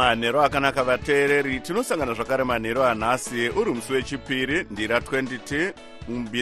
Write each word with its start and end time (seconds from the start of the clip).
manhero 0.00 0.42
akanaka 0.42 0.84
vateereri 0.84 1.60
tinosangana 1.60 2.14
zvakare 2.14 2.44
manhero 2.44 2.84
anhasi. 2.84 3.48
Uri 3.48 3.74
musi 3.74 3.92
wechipiri 3.92 4.66
ndira 4.70 4.98
22 4.98 5.72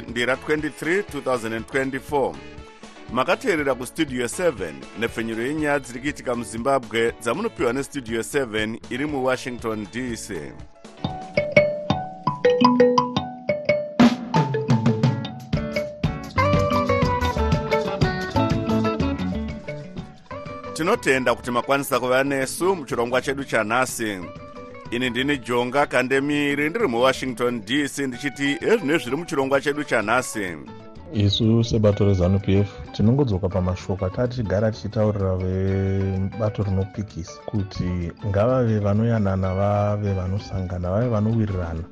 ndira 0.08 0.34
23 0.34 1.02
2024 1.02 2.34
makateerera 3.12 3.74
kustudio 3.74 4.26
7 4.26 4.72
nepfenyuro 4.98 5.42
yenyaya 5.42 5.78
dziri 5.78 6.00
kuitika 6.00 6.34
muzimbabwe 6.34 7.12
dzamunopiwa 7.20 7.72
nestudio 7.72 8.20
7 8.20 8.78
iri 8.90 9.06
muwashington 9.06 9.86
dc 9.92 10.30
tinotenda 20.78 21.34
kuti 21.34 21.50
makwanisa 21.50 22.00
kuva 22.00 22.24
nesu 22.24 22.76
muchirongwa 22.76 23.22
chedu 23.22 23.44
chanhasi. 23.44 24.18
Ini 24.90 25.10
ndini 25.10 25.38
jonga 25.38 25.86
kandemiri 25.86 26.70
ndiri 26.70 26.86
muwashington 26.86 27.60
dc 27.60 27.98
ndichiti 27.98 28.58
ezvine 28.60 28.98
zviri 28.98 29.16
muchirongwa 29.16 29.60
chedu 29.60 29.84
chanhasi. 29.84 30.56
Isu 31.12 31.64
sebato 31.64 32.04
rezanup 32.04 32.48
f 32.48 32.68
tinongodzoka 32.92 33.48
pamashoko 33.48 34.06
atati 34.06 34.36
tichigara 34.36 34.70
tichitaurira 34.70 35.36
vebato 35.36 36.62
rinopikisa 36.62 37.40
kuti 37.46 38.12
ngavave 38.26 38.78
vanoyanana 38.78 39.54
vave 39.54 40.12
vanosangana 40.12 40.90
vave 40.90 41.08
vanowirirana 41.08 41.84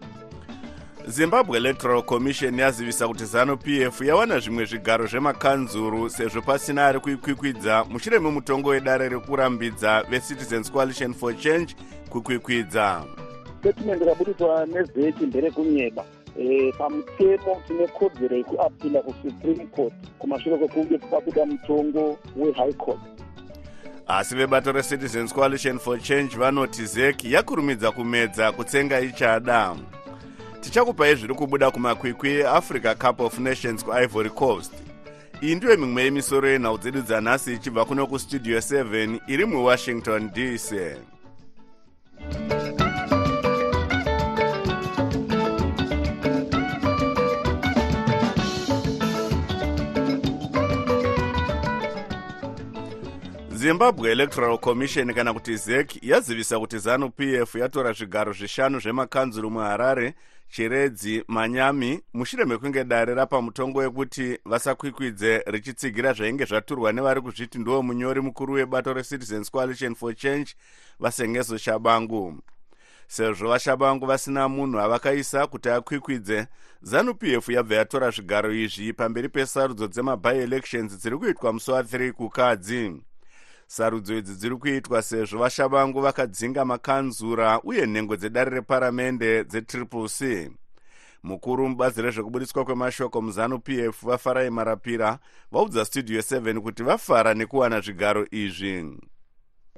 zimbabwe 1.09 1.59
electoral 1.59 2.03
commission 2.03 2.59
yazivisa 2.59 3.09
kuti 3.09 3.25
zanup 3.25 3.69
f 3.69 4.01
yawana 4.01 4.39
zvimwe 4.39 4.65
zvigaro 4.65 5.07
zvemakanzuru 5.07 6.11
sezvo 6.11 6.43
pasina 6.43 6.87
ari 6.87 7.01
kuikwikwidza 7.01 7.85
mushure 7.85 8.19
memutongo 8.19 8.69
wedare 8.69 9.09
rekurambidza 9.09 10.03
vecitizens 10.03 10.73
coalition 10.73 11.15
for 11.15 11.37
change 11.37 11.75
kukwikwidza 12.11 13.05
statement 13.61 14.03
raburiswa 14.03 14.67
nevheki 14.67 15.27
nderekunyeba 15.27 16.05
e, 16.39 16.73
pamutemo 16.79 17.63
tine 17.67 17.87
kodzero 17.87 18.37
yekuapila 18.37 19.03
kusupreme 19.03 19.67
court 19.67 19.95
kumashure 20.19 20.57
kwekunge 20.57 20.99
kwabuda 20.99 21.47
mutongo 21.47 22.19
wehigh 22.37 22.75
court. 22.77 23.01
Asi 24.07 24.35
vebato 24.35 24.73
recitizens 24.73 25.35
coalition 25.35 25.79
for 25.79 26.01
change 26.01 26.37
vanoti 26.37 26.87
zek 26.87 27.25
yakurumidza 27.25 27.93
kumedza 27.93 28.53
kutsenga 28.53 29.01
ichada 29.01 29.77
tichakupai 30.67 31.15
zviri 31.15 31.35
kubuda 31.35 31.71
kumakwikwi 31.71 32.31
eafrica 32.31 32.95
cup 32.95 33.21
of 33.21 33.39
nations 33.39 33.85
kuivory 33.85 34.31
coast. 34.31 34.73
Iyi 35.43 35.55
ndiyo 35.55 35.77
mimwe 35.77 36.03
yemisoro 36.03 36.49
yenhau 36.49 36.79
dzedu 36.79 37.01
dzanhasi 37.03 37.53
ichibva 37.53 37.85
kuno 37.85 38.07
kustudio 38.07 38.59
7 38.59 39.21
iri 39.27 39.45
muwashington 39.45 40.31
dc 40.31 40.73
zimbabwe 53.67 54.11
electoral 54.11 54.59
commission 54.59 55.15
kana 55.15 55.33
kuti 55.33 55.57
zek 55.57 56.03
yazivisa 56.03 56.59
kuti 56.59 56.79
zanup 56.79 57.21
f 57.21 57.55
yatora 57.55 57.93
zvigaro 57.93 58.33
zvishanu 58.33 58.81
zvemakanzuru 58.81 59.51
muharare 59.51 60.15
chiredzi 60.49 61.25
manyami 61.29 62.01
mushure 62.15 62.45
mekunge 62.45 62.85
dare 62.85 63.15
rapa 63.15 63.43
mutongo 63.43 63.79
wekuti 63.79 64.39
vasakwikwidze 64.45 65.43
richitsigira 65.47 66.13
zvainge 66.13 66.45
zvaturwa 66.45 66.93
nevari 66.93 67.21
kuzviti 67.21 67.59
ndiwo 67.59 67.83
munyori 67.83 68.21
mukuru 68.21 68.55
webato 68.55 68.93
recitizens 68.93 69.51
coalition 69.51 69.95
for 69.95 70.15
change 70.15 70.55
vasengezo 71.01 71.59
shabangu. 71.59 72.35
Sezvo 73.09 73.49
vashabangu 73.49 74.07
vasina 74.07 74.49
munhu 74.49 74.81
avakaisa 74.81 75.47
kuti 75.47 75.69
akwikwidze 75.71 76.47
zanup 76.83 77.23
f 77.23 77.49
yabva 77.49 77.75
yatora 77.75 78.11
zvigaro 78.11 78.55
izvi 78.55 78.93
pamberi 78.93 79.29
pesarudzo 79.29 79.87
dzemabi-elections 79.87 80.99
dziri 80.99 81.19
kuitwa 81.19 81.53
musi 81.53 81.71
wa3 81.71 82.13
kukadzi 82.13 83.06
sarudzo 83.67 84.17
idzi 84.17 84.35
dziri 84.35 84.57
kuitwa 84.57 85.03
sezvo 85.03 85.39
vashavangu 85.39 86.01
vakadzinga 86.01 86.65
makanzura 86.65 87.61
uye 87.65 87.87
nhengo 87.87 88.17
dzedare 88.17 88.51
reparamende 88.51 89.45
dzetriple 89.45 90.09
c. 90.09 90.51
Mukuru 91.23 91.69
mubazi 91.69 92.03
rezvekubudiswa 92.03 92.65
kwemashoko 92.65 93.23
muzanup 93.23 93.69
f 93.69 94.03
vafarai 94.03 94.51
marapira 94.51 95.19
vaudza 95.53 95.85
studio 95.85 96.21
7 96.21 96.61
kuti 96.61 96.83
vafara 96.83 97.35
nekuwana 97.35 97.81
zvigaro 97.81 98.27
izvi 98.31 98.85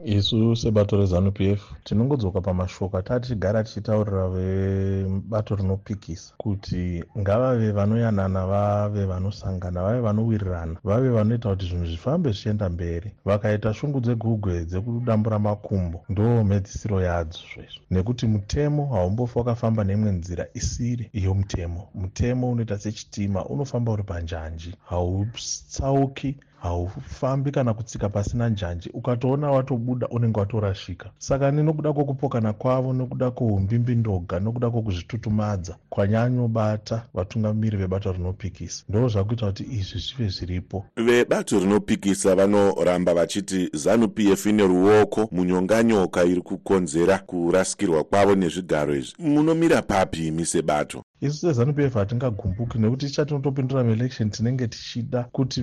isu 0.05 0.57
sebato 0.57 0.97
rezanup 0.97 1.41
f 1.41 1.63
tinongodzoka 1.85 2.41
pamashoko 2.41 2.99
atati 2.99 3.21
tichigara 3.29 3.65
tichitaurira 3.65 4.29
vebato 4.29 5.57
rinopikisa 5.57 6.35
kuti 6.37 7.05
ngavave 7.19 7.73
vanoyanana 7.73 8.47
vave 8.47 9.05
vanosangana 9.07 9.83
vave 9.83 10.01
vanowirirana 10.01 10.77
vave 10.85 11.09
vanoita 11.11 11.51
kuti 11.51 11.67
zvinhu 11.67 11.87
zvifambe 11.87 12.31
zvichienda 12.31 12.69
mberi. 12.69 13.13
Vakaita 13.25 13.75
shungu 13.75 14.01
dzegugwe 14.01 14.65
dzekudambura 14.65 15.39
makumbo 15.39 16.05
ndo 16.09 16.45
mhedzisiro 16.45 17.01
yadzo 17.01 17.39
zvezvo. 17.55 17.81
Nekuti 17.91 18.27
mutemo 18.27 18.87
haumbofi 18.87 19.39
wakafamba 19.39 19.85
neimwe 19.85 20.13
nzira 20.13 20.47
isiri 20.55 21.11
iyo 21.13 21.35
mutemo. 21.35 21.89
Mutemo 21.95 22.51
unoita 22.51 22.79
sechitima 22.79 23.45
unofamba 23.45 23.93
uri 23.93 24.03
panjanji. 24.03 24.75
Hautsauki 24.85 26.37
haufambi 26.63 27.51
kana 27.51 27.75
kutsika 27.75 28.09
pasina 28.09 28.49
njanji. 28.49 28.91
Ukatoona 28.95 29.51
watobuda 29.51 30.09
unenge 30.09 30.41
watorashika. 30.41 31.11
Saka 31.19 31.51
nenokuda 31.51 31.93
kwokupokana 31.93 32.53
kwavo 32.53 32.93
nokuda 32.93 33.31
kwoumbimbi-ndoga 33.31 34.41
nokuda 34.41 34.71
kwokuzvitutumadza 34.71 35.77
kwanyanyobata 35.91 37.03
vatungamiri 37.15 37.77
vebato 37.77 38.13
rinopikisa. 38.13 38.85
Ndo 38.89 39.09
zvakuita 39.09 39.47
kuti 39.47 39.63
izvi 39.63 39.99
zvive 39.99 40.29
zviripo. 40.31 40.85
Vebato 40.97 41.59
rinopikisa 41.61 42.35
vanoramba 42.35 43.15
vachiti 43.15 43.71
zanup 43.73 44.19
f 44.19 44.47
ine 44.47 44.67
ruoko 44.67 45.29
munyonganyoka 45.33 46.25
iri 46.25 46.41
kukonzera 46.41 47.19
kurasikirwa 47.19 48.05
kwavo 48.05 48.35
nezvigaro 48.35 48.97
izvi. 48.97 49.15
Munomira 49.19 49.83
papi 49.83 50.27
imi 50.27 50.47
sebato 50.47 51.03
isu 51.21 51.37
sezanup 51.39 51.79
f 51.79 51.95
hatingagumbuki 51.95 52.79
nekuti 52.79 53.07
tichatinotopindura 53.07 53.85
maelection 53.85 54.31
tinenge 54.31 54.69
tichida 54.69 55.21
kuti 55.33 55.63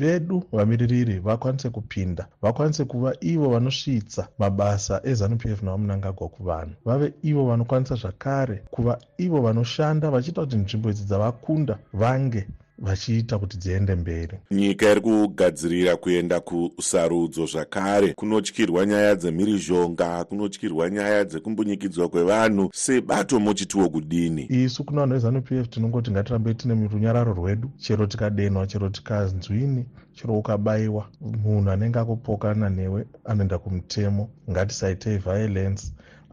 vedu 0.00 0.42
vamiririri 0.52 1.18
vakwanise 1.18 1.70
kupinda 1.70 2.26
vakwanise 2.42 2.84
kuva 2.84 3.14
ivo 3.20 3.48
vanosvitsa 3.50 4.28
mabasa 4.38 5.00
ezanup 5.04 5.46
f 5.46 5.62
navamunangagwa 5.62 6.28
kuvanhu. 6.28 6.74
Vave 6.84 7.12
ivo 7.22 7.46
vanokwanisa 7.46 7.94
zvakare 7.94 8.62
kuva 8.70 8.98
ivo 9.18 9.40
vanoshanda 9.42 10.10
vachiita 10.10 10.40
kuti 10.40 10.56
nzvimbo 10.56 10.90
idzi 10.90 11.04
dzavakunda 11.04 11.78
vange 11.92 12.46
vachiita 12.84 13.38
kuti 13.38 13.56
dziende 13.56 13.94
mberi. 13.94 14.38
Nyika 14.50 14.90
iri 14.90 15.00
kugadzirira 15.00 15.96
kuenda 15.96 16.40
kusarudzo 16.40 17.46
zvakare. 17.46 18.12
Kunotyirwa 18.12 18.86
nyaya 18.86 19.14
dzemhirizhonga 19.14 20.24
kunotyirwa 20.24 20.90
nyaya 20.90 21.24
dzekumbunyikidzwa 21.24 22.08
kwevanhu 22.08 22.70
sebato 22.72 23.40
muchitiwo 23.40 23.88
kudini? 23.88 24.46
Isu 24.50 24.84
kuna 24.84 25.00
vanhu 25.00 25.14
vezanup 25.14 25.52
f 25.52 25.68
tinongoti 25.68 26.10
ngatirambe 26.10 26.54
tine 26.54 26.88
runyararo 26.88 27.32
rwedu. 27.32 27.70
Chero 27.76 28.06
tikadenwa 28.06 28.66
chero 28.66 28.88
tikanzwini 28.88 29.84
chero 30.12 30.38
ukabayiwa 30.38 31.08
munhu 31.20 31.70
anenge 31.70 31.98
akupokana 31.98 32.70
newe 32.70 33.06
anoenda 33.24 33.58
kumutemo. 33.58 34.28
Ngatisaitei 34.50 35.18
violence 35.18 35.92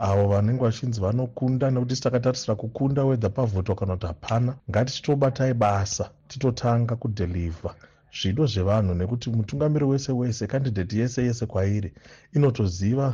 avo 0.10 0.24
vanenge 0.32 0.62
vachinzi 0.66 1.00
vanokunda 1.06 1.66
nekuti 1.72 1.96
sitakatarisira 1.96 2.56
kukunda 2.62 3.02
wedza 3.10 3.30
pavhoto 3.30 3.76
kana 3.76 3.94
kuti 3.94 4.08
hapana 4.08 4.52
ngatichitobatai 4.70 5.54
basa 5.54 6.06
titotanga 6.30 6.96
kudhelivha 7.02 7.72
zvido 8.20 8.46
zvevanhu 8.54 8.94
nekuti 8.94 9.28
mutungamiri 9.38 9.86
wese 9.92 10.12
wese 10.12 10.48
kandidheti 10.52 11.00
yese 11.00 11.20
yese 11.28 11.46
kwairi 11.52 11.90
inotoziva 12.36 13.06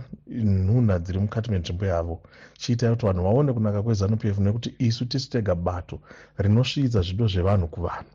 nhunha 0.65 0.99
dziri 1.03 1.19
mukati 1.19 1.51
menzvimbo 1.51 1.85
yavo. 1.85 2.15
Chiitai 2.61 2.89
kuti 2.89 3.05
vanhu 3.05 3.23
vaone 3.23 3.53
kunaka 3.53 3.83
kwezanup 3.83 4.25
f 4.25 4.37
nekuti 4.39 4.69
isu 4.87 5.05
tisi 5.05 5.29
tega 5.29 5.55
bato 5.55 5.95
rinosvidza 6.37 7.01
zvido 7.01 7.27
zvevanhu 7.27 7.67
kuvanhu. 7.67 8.11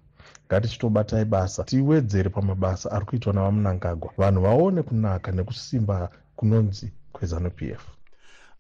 Ngatichitobatai 0.46 1.24
basa 1.24 1.64
tiwedzere 1.64 2.28
pamabasa 2.30 2.86
ari 2.94 3.04
kuitwa 3.04 3.32
navamunangagwa. 3.32 4.10
Vanhu 4.18 4.40
vaone 4.42 4.82
kunaka 4.82 5.32
nekusimba 5.32 6.10
kunonzi 6.36 6.86
kwezanup 7.12 7.62
f 7.62 8.01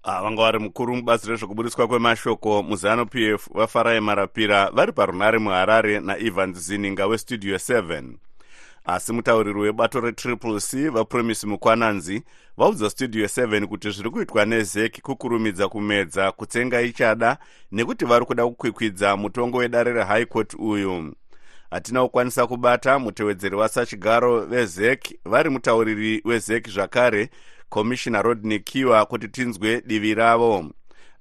vanga 0.04 0.42
vari 0.42 0.58
mukuru 0.58 0.96
mubazi 0.96 1.28
rezvekubudiswa 1.30 1.88
kwemashoko 1.88 2.62
muzanu 2.62 3.06
p 3.06 3.34
f 3.34 3.48
vafarai 3.54 4.00
marapira 4.00 4.70
vari 4.70 4.92
parunare 4.92 5.38
muharare 5.38 6.00
naevans 6.00 6.58
zininga 6.58 7.06
westudio 7.06 7.56
7 7.56 8.02
asi 8.84 9.12
mutauriri 9.12 9.60
webato 9.60 10.00
retriple 10.00 10.60
c 10.60 10.88
vapromisi 10.88 11.46
mukwananzi 11.46 12.22
vaudza 12.56 12.90
studio 12.90 13.26
7 13.26 13.66
kuti 13.66 13.90
zviri 13.90 14.10
kuitwa 14.10 14.44
nezek 14.44 15.00
kukurumidza 15.00 15.68
kumedza 15.68 16.32
kutsenga 16.32 16.80
ichada 16.80 17.38
nekuti 17.72 18.04
vari 18.04 18.24
kuda 18.24 18.46
kukwikwidza 18.46 19.16
mutongo 19.16 19.58
wedare 19.58 19.92
rehigh 19.92 20.26
court 20.26 20.54
uyu. 20.58 21.14
Hatina 21.70 22.02
kukwanisa 22.02 22.46
kubata 22.46 22.98
mutevedzeri 22.98 23.56
wasachigaro 23.56 24.40
vezek 24.40 25.18
vari 25.24 25.50
mutauriri 25.50 26.22
wezek 26.24 26.68
zvakare 26.68 27.30
komishina 27.72 28.22
rodney 28.22 28.58
kiwa 28.58 29.06
kuti 29.06 29.28
tinzwe 29.28 29.80
divi 29.86 30.14
ravo. 30.14 30.64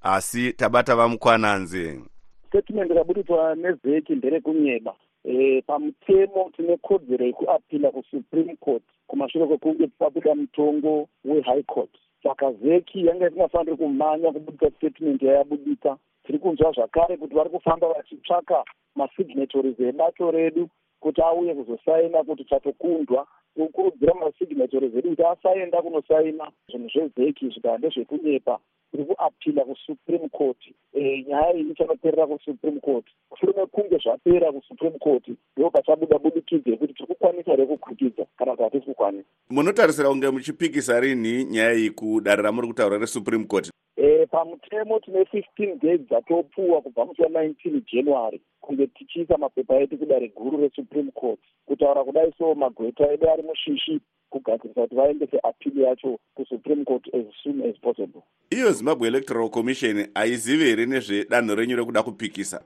Asi 0.02 0.52
tabata 0.52 0.96
vamukwananzi 0.96 2.00
statement 2.48 2.90
rabudidzwa 2.92 3.54
nezeki 3.54 4.12
nderekunyeba. 4.12 4.94
E, 5.24 5.62
pamutemo 5.62 6.50
tine 6.56 6.76
kodzero 6.76 7.26
yekuapila 7.26 7.90
kusupreme 7.90 8.56
court 8.56 8.82
kumashure 9.06 9.46
kwekunge 9.46 9.86
pabuda 9.86 10.34
mutongo 10.34 11.08
wehigh 11.24 11.64
court. 11.66 11.90
Saka 12.22 12.52
zeki 12.52 13.06
yanga 13.06 13.28
isingafaniri 13.28 13.76
kumhanya 13.76 14.32
kubudisa 14.32 14.70
statement 14.76 15.22
yayabudisa 15.22 15.96
tiri 16.26 16.38
kunzwa 16.38 16.72
zvakare 16.72 17.16
kuti 17.16 17.34
vari 17.34 17.50
kufamba 17.50 17.88
vachitsvaka 17.88 18.64
masignatories 18.96 19.80
ebato 19.80 20.30
redu 20.30 20.68
kuti 21.02 21.20
auye 21.22 21.54
kuzosaina 21.54 22.24
kuti 22.24 22.44
tatokundwa 22.44 23.26
kukurudzira 23.54 24.14
masignatories 24.14 24.94
edu 24.94 25.08
kuti 25.10 25.22
asaenda 25.22 25.82
kunosaina 25.82 26.44
zvinhu 26.70 26.88
zvezeki 26.88 27.48
zvikava 27.48 27.78
ndezvekunyepa. 27.78 28.58
Tiri 28.90 29.04
kuapila 29.04 29.64
kusupreme 29.64 30.28
court. 30.28 30.62
E, 30.94 31.24
nyaya 31.28 31.54
iyi 31.54 31.70
ichanoperera 31.70 32.26
kusupreme 32.26 32.80
court. 32.80 33.06
Shure 33.40 33.52
mekunge 33.56 33.98
zvapera 33.98 34.52
kusupreme 34.52 34.98
court 34.98 35.28
ndo 35.56 35.70
pachabuda 35.70 36.18
budikidza 36.18 36.70
yekuti 36.70 36.94
tiri 36.94 37.06
kukwanisa 37.06 37.56
rekukwikidza 37.56 38.26
kana 38.36 38.50
kuti 38.50 38.62
hatisi 38.62 38.86
kukwanisa 38.86 39.28
munotarisira 39.50 40.08
kunge 40.08 40.30
muchipikisa 40.30 41.00
rini 41.00 41.44
nyaya 41.44 41.74
iyi 41.74 41.90
kudare 41.90 42.42
ramuri 42.42 42.68
kutaura 42.68 42.98
resupreme 42.98 43.44
court 43.44 43.70
e, 43.96 44.26
pamutemo 44.26 45.00
tine 45.00 45.24
fifteen 45.24 45.78
days 45.78 46.00
dzatopuwa 46.00 46.80
kubva 46.80 47.04
musi 47.04 47.22
wa19 47.22 47.80
january 47.92 48.40
kunge 48.60 48.86
tichiisa 48.86 49.38
mapepa 49.38 49.74
edu 49.76 49.98
kudare 49.98 50.28
guru 50.28 50.60
resupreme 50.60 51.10
court 51.10 51.40
kutaura 51.66 52.04
kudai 52.04 52.32
so 52.38 52.54
magweta 52.54 53.12
edu 53.12 53.30
ari 53.30 53.42
mushishi 53.42 54.00
kugadzirisa 54.30 54.80
kuti 54.80 54.94
vaendese 54.94 55.38
apili 55.42 55.82
yacho 55.82 56.18
kusupreme 56.34 56.84
court 56.84 57.14
as 57.14 57.24
soon 57.42 57.62
as 57.62 57.76
possible. 57.80 58.22
Iyo 58.50 58.72
zimbabwe 58.72 59.08
electoral 59.08 59.48
commission 59.50 60.06
haizivi 60.14 60.64
here 60.64 60.86
nezvedanho 60.86 61.54
renyu 61.54 61.76
rekuda 61.76 62.02
kupikisa 62.02 62.62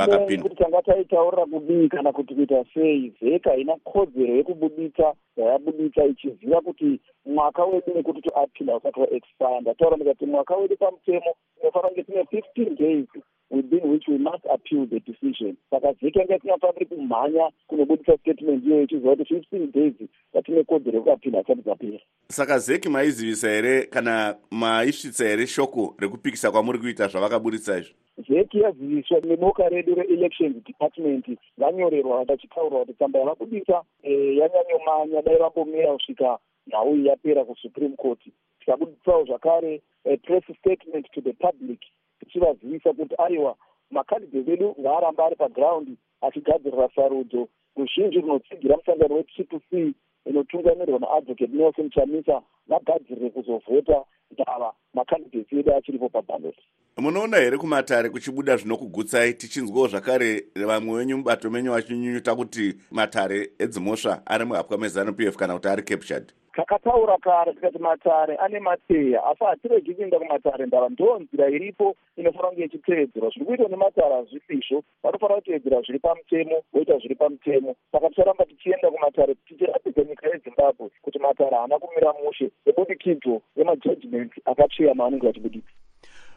hazvinei 0.00 0.38
kuti 0.38 0.56
tanga 0.56 0.82
taitaurira 0.82 1.46
kudii 1.46 1.88
kana 1.88 2.12
kuti 2.12 2.34
kuita 2.34 2.64
sei? 2.74 3.12
Zeka 3.20 3.50
haina 3.50 3.76
kodzero 3.84 4.36
yekubudisa 4.36 5.14
zvayabudisa 5.36 6.04
ichiziva 6.04 6.60
kuti 6.60 7.00
mwaka 7.26 7.64
wedu 7.64 7.92
nekuti 7.94 8.22
toapila 8.22 8.76
usati 8.76 9.00
waexpire 9.00 9.60
ndataura 9.60 9.96
ndikati 9.96 10.26
mwaka 10.26 10.56
wedu 10.56 10.76
pamutemo 10.76 11.34
tinofanira 11.60 11.88
kunge 11.88 12.02
tine 12.02 12.24
fifteen 12.24 12.74
days 12.76 13.06
within 13.50 13.90
which 13.90 14.04
we 14.08 14.18
must 14.18 14.44
appeal 14.54 14.86
the 14.86 15.00
decision. 15.00 15.56
Saka 15.70 15.92
zeka 15.92 16.22
inge 16.22 16.38
tinofaniri 16.38 16.86
kumhanya 16.86 17.50
kunobudisa 17.66 18.18
statement 18.18 18.64
iyoyo 18.66 18.82
ichiziva 18.82 19.16
kuti 19.16 19.34
fifteen 19.34 19.72
days 19.72 19.94
tatine 20.32 20.64
kodzero 20.64 20.98
yekuapila 20.98 21.38
hasati 21.38 21.62
dzapera 21.62 22.00
saka 22.30 22.58
zeki 22.58 22.88
maizivisa 22.88 23.50
here 23.50 23.82
kana 23.82 24.36
maisvitsa 24.50 25.24
here 25.24 25.46
shoko 25.46 25.94
rekupikisa 25.98 26.50
kwamuri 26.50 26.78
kuita 26.78 27.08
zvavakabudisa 27.08 27.78
izvo 27.78 27.94
zeki 28.28 28.60
yaziviswa 28.60 29.20
neboka 29.20 29.68
redu 29.68 29.94
reelections 29.94 30.64
department 30.64 31.26
vanyorerwa 31.58 32.24
vachitaurwa 32.24 32.80
kuti 32.80 32.92
tsamba 32.94 33.18
yavabudisa 33.18 33.82
e, 34.02 34.36
yanyanyomanya 34.36 35.22
dai 35.22 35.36
vambomira 35.36 35.92
kusvika 35.92 36.38
nhau 36.66 36.96
iyi 36.96 37.06
yapera 37.06 37.44
kusupreme 37.44 37.96
court. 37.96 38.20
Tikabudisawo 38.60 39.24
zvakare 39.24 39.80
e, 40.04 40.16
press 40.16 40.44
statement 40.58 41.06
to 41.12 41.20
the 41.20 41.32
public 41.32 41.80
tichivazivisa 42.20 42.92
kuti 42.92 43.14
aiwa 43.18 43.56
makandidate 43.90 44.52
edu 44.52 44.74
ngaaramba 44.80 45.24
ari 45.26 45.36
pagraundi 45.36 45.96
achigadzirira 46.20 46.88
sarudzo. 46.94 47.48
Ruzhinji 47.76 48.20
runotsigira 48.20 48.76
musangano 48.76 49.14
wetriple 49.14 49.60
c 49.70 49.94
inotungamirwa 50.26 50.98
naadvocate 50.98 51.52
nelson 51.52 51.90
chamisa 51.90 52.42
vagadzirire 52.68 53.30
kuzovhota 53.30 54.04
ndava 54.30 54.72
makandidates 54.94 55.52
edu 55.52 55.74
achiripo 55.74 56.08
pabhaloti 56.08 56.62
munoona 56.96 57.36
here 57.36 57.58
kumatare 57.58 58.10
kuchibuda 58.10 58.56
zvinokugutsai 58.56 59.34
tichinzwawo 59.34 59.88
zvakare 59.88 60.44
vamwe 60.54 60.98
venyu 60.98 61.18
mubato 61.18 61.50
menyu 61.50 61.72
vachinyunyuta 61.72 62.36
kuti 62.36 62.74
matare 62.90 63.50
edzimosva 63.58 64.22
ari 64.26 64.44
muhapwa 64.44 64.78
mezanup 64.78 65.20
f 65.20 65.36
kana 65.36 65.54
kuti 65.54 65.68
ari 65.68 65.82
captured 65.82 66.32
takataura 66.60 67.16
kare 67.18 67.52
tikati 67.52 67.78
matare 67.78 68.36
ane 68.36 68.60
mateya 68.60 69.24
asi 69.24 69.44
hatiregi 69.44 69.94
kuenda 69.94 70.18
kumatare 70.18 70.66
ndava 70.66 70.88
ndo 70.88 71.18
nzira 71.18 71.48
iripo 71.48 71.96
inofanira 72.16 72.48
kunge 72.48 72.64
ichiteedzerwa. 72.64 73.30
Zviri 73.30 73.46
kuitwa 73.46 73.68
nematare 73.68 74.14
hazvisizvo 74.14 74.82
vanofanira 75.02 75.40
kuteedzera 75.40 75.80
zviri 75.80 75.98
pamutemo 75.98 76.62
voita 76.72 76.98
zviri 76.98 77.14
pamutemo. 77.14 77.74
Saka 77.92 78.08
ticharamba 78.08 78.44
tichienda 78.44 78.90
kumatare 78.90 79.34
tichiratidza 79.34 80.02
nyika 80.04 80.28
yezimbabwe 80.28 80.90
kuti 81.02 81.18
matare 81.18 81.56
haana 81.56 81.78
kumira 81.78 82.12
mushe 82.24 82.50
ebudikidzo 82.66 83.42
yemajudgment 83.56 84.32
akatsviya 84.44 84.94
maanenge 84.94 85.26
vachibudisa 85.26 85.72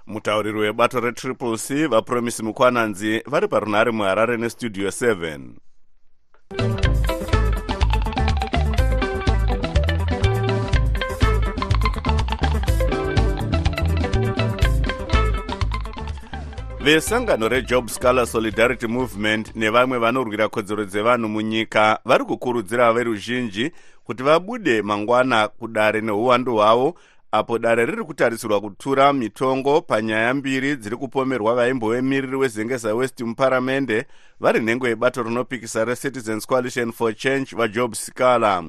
mutauriri 0.08 0.60
webato 0.60 1.00
retriple 1.00 1.58
c 1.58 1.88
vapromisi 1.88 2.44
mukwananzi 2.44 3.24
vari 3.26 3.48
parunhare 3.48 3.92
muharare 3.92 4.38
nestudio 4.38 4.88
7 4.88 6.83
vesangano 16.84 17.48
rejob 17.50 17.88
scalar 17.90 18.28
solidarity 18.28 18.88
movement 18.88 19.56
nevamwe 19.56 19.98
vanorwira 19.98 20.50
kodzero 20.50 20.86
dzevanhu 20.86 21.30
munyika 21.30 22.00
vari 22.06 22.26
kukurudzira 22.26 22.94
veruzhinji 22.94 23.72
kuti 24.04 24.24
vabude 24.24 24.82
mangwana 24.82 25.48
kudare 25.48 26.02
neuwandu 26.02 26.54
hwavo 26.56 26.96
apo 27.32 27.60
dare 27.60 27.86
riri 27.86 28.04
kutarisirwa 28.04 28.62
kutura 28.62 29.14
mitongo 29.14 29.82
panyaya 29.82 30.34
mbiri 30.34 30.76
dziri 30.76 30.96
kupomerwa 30.96 31.56
vaimbovemiriri 31.56 32.36
wezengeza 32.36 32.96
west 32.96 33.22
muparamende 33.22 34.06
vari 34.40 34.60
nhengo 34.60 34.88
yebato 34.88 35.24
rinopikisa 35.24 35.86
recitizens 35.86 36.48
coalition 36.48 36.92
for 36.92 37.16
change 37.16 37.56
vajob 37.56 37.94
scalar 37.94 38.64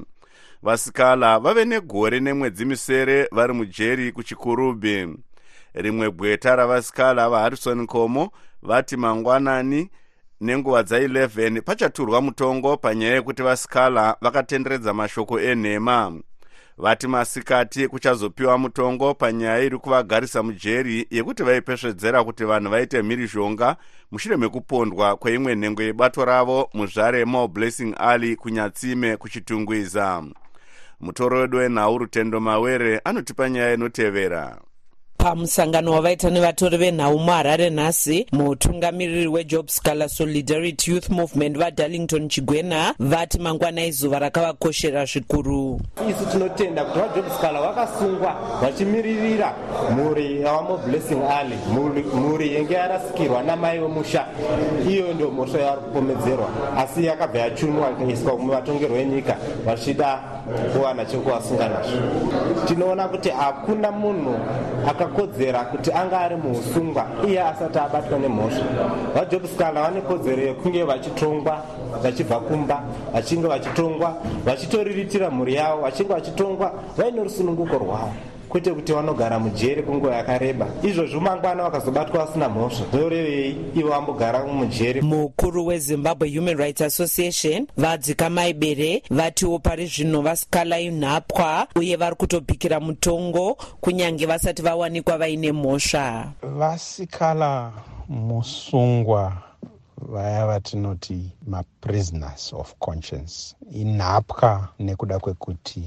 vascalar 0.63 1.39
vave 1.41 1.65
negore 1.65 2.19
nemwedzi 2.19 2.65
misere 2.65 3.27
vari 3.31 3.53
mujeri 3.53 4.11
kuchikurubi 4.11 5.07
rimwe 5.75 6.11
gweta 6.11 6.55
ravascala 6.55 7.29
vaharrison 7.29 7.87
komo 7.87 8.31
vati 8.61 8.97
mangwanani 8.97 9.89
nenguva 10.41 10.81
dza11 10.81 11.61
pachaturwa 11.61 12.21
mutongo 12.21 12.77
panyaya 12.77 13.13
yekuti 13.13 13.43
vascala 13.43 14.17
vakatenderedza 14.21 14.93
mashoko 14.93 15.39
enhema. 15.39 16.13
Vati 16.77 17.07
masikati 17.07 17.87
kuchazopiwa 17.87 18.57
mutongo 18.57 19.13
panyaya 19.13 19.59
iri 19.59 19.77
kuvagarisa 19.77 20.43
mujeri 20.43 21.07
yekuti 21.11 21.43
vaipesvedzera 21.43 22.23
kuti 22.23 22.45
vanhu 22.45 22.69
vaite 22.71 23.01
mhirizhonga 23.01 23.75
mushure 24.11 24.37
mekupondwa 24.37 25.15
kweimwe 25.15 25.55
nhengo 25.55 25.83
yebato 25.83 26.25
ravo 26.25 26.69
muzvare 26.73 27.25
mo 27.25 27.47
blessing 27.47 27.93
alley 27.97 28.35
kunyatsime 28.35 29.17
kuchitungwiza. 29.17 30.23
Mutoro 30.99 31.39
wedu 31.39 31.57
wenhau 31.57 31.97
rutendo 31.97 32.39
mawere 32.39 33.01
anotipa 33.03 33.49
nyaya 33.49 33.73
inotevera 33.73 34.57
pamusangano 35.25 35.91
wavaita 35.91 36.29
nevatori 36.29 36.77
venhau 36.77 37.19
muharare 37.19 37.69
nhasi 37.69 38.27
mutungamiriri 38.31 39.27
wejob 39.27 39.67
scalar 39.69 40.09
solidarity 40.09 40.91
youth 40.91 41.09
movement 41.09 41.57
vadarlington 41.57 42.29
chigwena 42.29 42.93
vati 42.99 43.39
mangwana 43.39 43.85
izuva 43.85 44.19
rakavakoshera 44.19 45.05
zvikuru. 45.05 45.81
Isu 46.09 46.25
tinotenda 46.31 46.85
kuti 46.85 46.99
vajob 46.99 47.25
scalar 47.37 47.61
vakasungwa 47.61 48.35
vachimiririra 48.61 49.53
mhuri 49.95 50.41
yavamo 50.41 50.77
blessing 50.77 51.21
alley 51.39 51.57
mhuri 52.13 52.53
yenge 52.53 52.73
yarasikirwa 52.73 53.43
namai 53.43 53.79
vemusha 53.79 54.25
iyo 54.89 55.13
ndio 55.13 55.31
mhosva 55.31 55.59
yavari 55.59 55.81
kupomedzerwa 55.81 56.49
asi 56.77 57.05
yakabva 57.05 57.39
yachunwa 57.39 57.91
ikaiswa 57.91 58.37
muvatongerwo 58.37 58.97
enyika 58.97 59.37
vachida 59.65 60.19
kuwana 60.77 61.05
chekuvasunga 61.05 61.69
nazvo. 61.69 61.97
Tinoona 62.67 63.07
kuti 63.07 63.29
hakuna 63.29 63.91
munhu 63.91 64.35
akakodzera 65.15 65.59
kuti 65.71 65.91
anga 65.91 66.19
ari 66.19 66.35
muusungwa 66.35 67.07
iye 67.27 67.41
asati 67.41 67.79
abatwa 67.79 68.19
nemhosva. 68.19 68.65
Vajob 69.15 69.45
scalar 69.45 69.83
vane 69.83 70.01
kodzero 70.01 70.41
yekunge 70.41 70.83
vachitongwa 70.83 71.63
vachibva 72.03 72.39
kumba 72.39 72.83
vachinge 73.13 73.47
vachitongwa 73.47 74.15
vachitoriritira 74.45 75.31
mhuri 75.31 75.55
yavo 75.55 75.81
vachinge 75.81 76.13
vachitongwa 76.13 76.71
vaine 76.97 77.23
rusununguko 77.23 77.77
rwavo 77.77 78.13
kwete 78.49 78.73
kuti 78.73 78.93
vanogara 78.93 79.39
mujere 79.39 79.81
kwenguva 79.81 80.15
yakareba. 80.15 80.67
Izvozvo 80.83 81.19
mangwana 81.19 81.63
vakazobatwa 81.63 82.25
vasina 82.25 82.49
mhosva. 82.49 82.85
Zorevei 82.91 83.57
ivo 83.75 83.89
vambogara 83.89 84.45
mujere 84.45 85.01
mukuru 85.01 85.65
wezimbabwe 85.65 86.29
human 86.29 86.57
rights 86.57 86.81
association 86.81 87.67
vadzikamai 87.77 88.53
bere 88.53 89.03
vatiwo 89.09 89.59
pari 89.59 89.85
zvino 89.85 90.21
vasikalai 90.21 90.91
nhapwa 90.91 91.67
uye 91.75 91.95
vari 91.95 92.15
kutobhikira 92.15 92.79
mutongo 92.79 93.57
kunyange 93.81 94.25
vasati 94.25 94.61
vawanikwa 94.61 95.17
vaine 95.17 95.51
mhosva. 95.51 96.31
Vasikala 96.41 97.71
musungwa 98.09 99.33
vaya 99.97 100.45
vatinoti 100.47 101.31
maprisoners 101.47 102.53
of 102.53 102.75
conscience. 102.79 103.55
Inhapwa 103.71 104.67
nekuda 104.79 105.19
kwekuti 105.19 105.83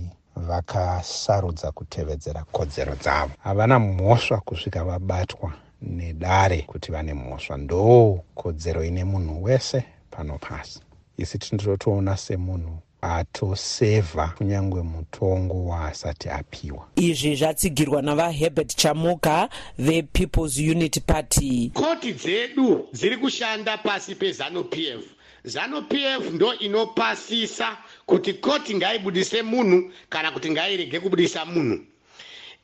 vakasarudza 0.46 1.72
kutevedzera 1.72 2.44
kodzero 2.52 2.94
dzavo. 2.94 3.30
Havana 3.38 3.78
mhosva 3.78 4.40
kusvika 4.40 4.84
vabatwa 4.84 5.52
nedare 5.82 6.62
kuti 6.62 6.92
vane 6.92 7.14
mhosva. 7.14 7.56
Ndo 7.56 8.20
kodzero 8.34 8.84
ine 8.84 9.04
munhu 9.04 9.42
wese 9.44 9.84
pano 10.10 10.38
pasi. 10.38 10.80
Isi 11.16 11.38
tinototoona 11.38 12.16
semunhu 12.16 12.78
atosevha 13.00 14.28
kunyange 14.28 14.82
mutongo 14.82 15.66
waasati 15.66 16.28
apiwa. 16.28 16.86
Izvi 16.96 17.36
zvatsigirwa 17.36 18.02
navaherbert 18.02 18.76
chamuka 18.76 19.48
vepeoples 19.78 20.58
unity 20.58 21.00
party. 21.00 21.70
Koti 21.74 22.12
dzedu 22.12 22.88
dziri 22.92 23.16
kushanda 23.16 23.78
pasi 23.78 24.14
pezanup 24.14 24.74
f 24.74 25.17
zanup 25.44 25.92
f 25.92 26.30
ndo 26.32 26.54
inopasisa 26.54 27.76
kuti 28.06 28.32
koti 28.34 28.74
ngaibudise 28.74 29.42
munhu 29.42 29.92
kana 30.08 30.30
kuti 30.30 30.50
ngairege 30.50 31.00
kubudisa 31.00 31.44
munhu. 31.44 31.78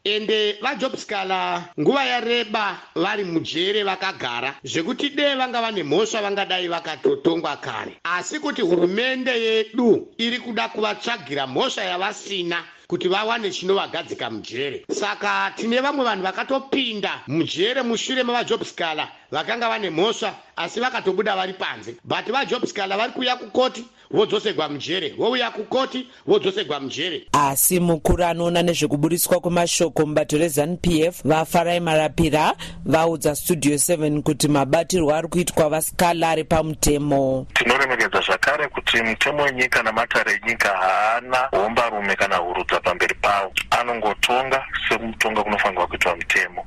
Ende 0.04 0.58
vajobskala 0.60 1.64
nguva 1.80 2.04
yareba 2.04 2.80
vari 2.94 3.24
mujere 3.24 3.82
vakagara 3.84 4.54
zvekuti 4.64 5.10
dee 5.10 5.34
vanga 5.34 5.60
vane 5.62 5.82
mhosva 5.82 6.20
vangadai 6.22 6.68
vakatotongwa 6.68 7.56
kare. 7.56 7.96
Asi 8.04 8.38
kuti 8.38 8.62
hurumende 8.62 9.30
yedu 9.30 10.08
iri 10.18 10.38
kuda 10.38 10.68
kuvatsvagira 10.68 11.46
mhosva 11.46 11.84
yavasina 11.84 12.64
kuti 12.86 13.08
vawane 13.08 13.50
chinovagadzika 13.50 14.30
mujere. 14.30 14.84
Saka 14.90 15.52
tine 15.56 15.80
vamwe 15.80 16.04
vanhu 16.04 16.22
vakatopinda 16.22 17.20
mujere 17.26 17.82
mushure 17.82 18.22
mavajobskala 18.22 19.08
vakanga 19.30 19.68
vane 19.68 19.90
mhosva 19.90 20.34
asi 20.56 20.80
vakatobuda 20.80 21.36
vari 21.36 21.52
panze. 21.52 21.96
But 22.04 22.26
vajobskala 22.26 22.96
vari 22.96 23.12
kuuya 23.12 23.36
kukoti 23.36 23.84
vodzosegwa 24.10 24.68
mujere 24.68 25.08
vouya 25.18 25.50
kukoti 25.50 26.06
vodzosegwa 26.26 26.80
mujere. 26.80 27.26
Asi 27.32 27.80
mukuru 27.80 28.24
anoona 28.24 28.62
nezvekubudiswa 28.62 29.40
kwemashoko 29.40 30.06
mubato 30.06 30.38
rezanup 30.38 30.86
f 30.86 31.22
vafarai 31.24 31.80
marapira 31.80 32.54
vaudza 32.84 33.34
studio 33.34 33.74
7 33.74 34.22
kuti 34.22 34.48
mabatirwo 34.48 35.14
ari 35.14 35.28
kuitwa 35.28 35.68
vasikala 35.68 36.30
ari 36.30 36.44
pamutemo. 36.44 37.46
Tinoremekedza 37.54 38.20
zvakare 38.20 38.68
kuti 38.68 39.02
mutemo 39.02 39.42
wenyika 39.42 39.82
namatare 39.82 40.40
enyika 40.44 40.68
haana 40.68 41.48
hombarume 41.50 42.16
kana 42.16 42.36
hurudza 42.36 42.73
pamberi 42.80 43.14
pavo 43.14 43.52
anongotonga 43.70 44.64
sekutonga 44.88 45.42
kunofanirwa 45.42 45.86
kuitwa 45.86 46.16
mutemo. 46.16 46.66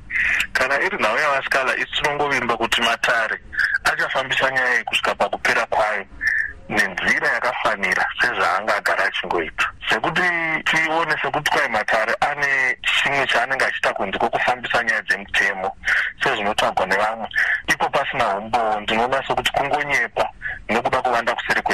Kana 0.52 0.80
iri 0.80 0.98
nhau 0.98 1.18
yavasikala 1.18 1.76
isi 1.76 1.92
tinongovimba 2.02 2.56
kuti 2.56 2.80
matare 2.82 3.40
achafambisa 3.84 4.50
nyaya 4.50 4.74
iyi 4.74 4.84
kusvika 4.84 5.14
pakupera 5.14 5.66
kwayo. 5.66 6.04
Nenzira 6.68 7.28
yakafanira 7.28 8.06
sezvaanga 8.20 8.76
agara 8.76 9.04
achingoita 9.04 9.72
sekuti 9.90 10.22
tione 10.64 11.14
sekuti 11.22 11.50
kwai 11.50 11.68
matare 11.68 12.14
ane 12.20 12.76
chimwe 12.82 13.26
chaanenge 13.26 13.64
achiita 13.64 13.94
kunze 13.94 14.18
kwekufambisa 14.18 14.84
nyaya 14.84 15.02
dzemutemo 15.02 15.76
sezvinotagwa 16.22 16.86
nevamwe. 16.86 17.28
Ipo 17.68 17.88
pasina 17.88 18.36
umboo 18.36 18.80
ndinoona 18.80 19.26
sekuti 19.26 19.52
kungonyepa 19.52 20.28
nekuda 20.68 21.02
kuvanda 21.02 21.34
kwechikuru 21.34 21.67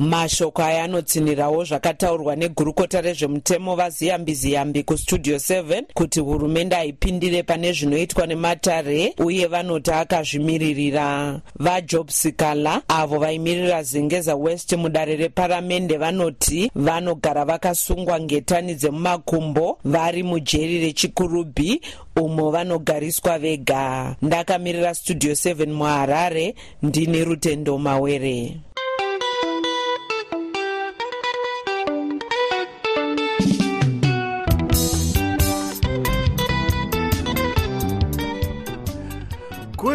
mashoko 0.00 0.62
aya 0.62 0.84
anotsinhirawo 0.84 1.64
zvakataurwa 1.64 2.36
negurukota 2.36 3.00
rezvemutemo 3.00 3.76
vaziyambi 3.76 4.34
ziyambi 4.34 4.82
kustudio 4.82 5.36
7 5.36 5.82
kuti 5.94 6.20
hurumende 6.20 6.76
haipindire 6.76 7.42
pane 7.42 7.72
zvinoitwa 7.72 8.26
nematare 8.26 9.14
uye 9.18 9.46
vanoti 9.46 9.90
akazvimiririra. 9.90 11.40
Vajobsikala 11.58 12.82
avo 12.88 13.18
vaimirira 13.18 13.82
zengeza 13.82 14.36
west 14.36 14.72
mudare 14.72 15.16
reparamende 15.16 15.96
vanoti 15.96 16.70
vanogara 16.74 17.44
vakasungwa 17.44 18.20
ngetani 18.20 18.74
dzemumakumbo 18.74 19.78
vari 19.84 20.22
mujeri 20.22 20.80
rechikurubhi 20.80 21.80
umo 22.16 22.50
vanogariswa 22.50 23.38
vega. 23.38 24.16
Ndakamirira 24.22 24.94
studio 24.94 25.32
7 25.32 25.66
muharare 25.66 26.54
ndini 26.82 27.24
rutendo 27.24 27.78
mawere 27.78 28.56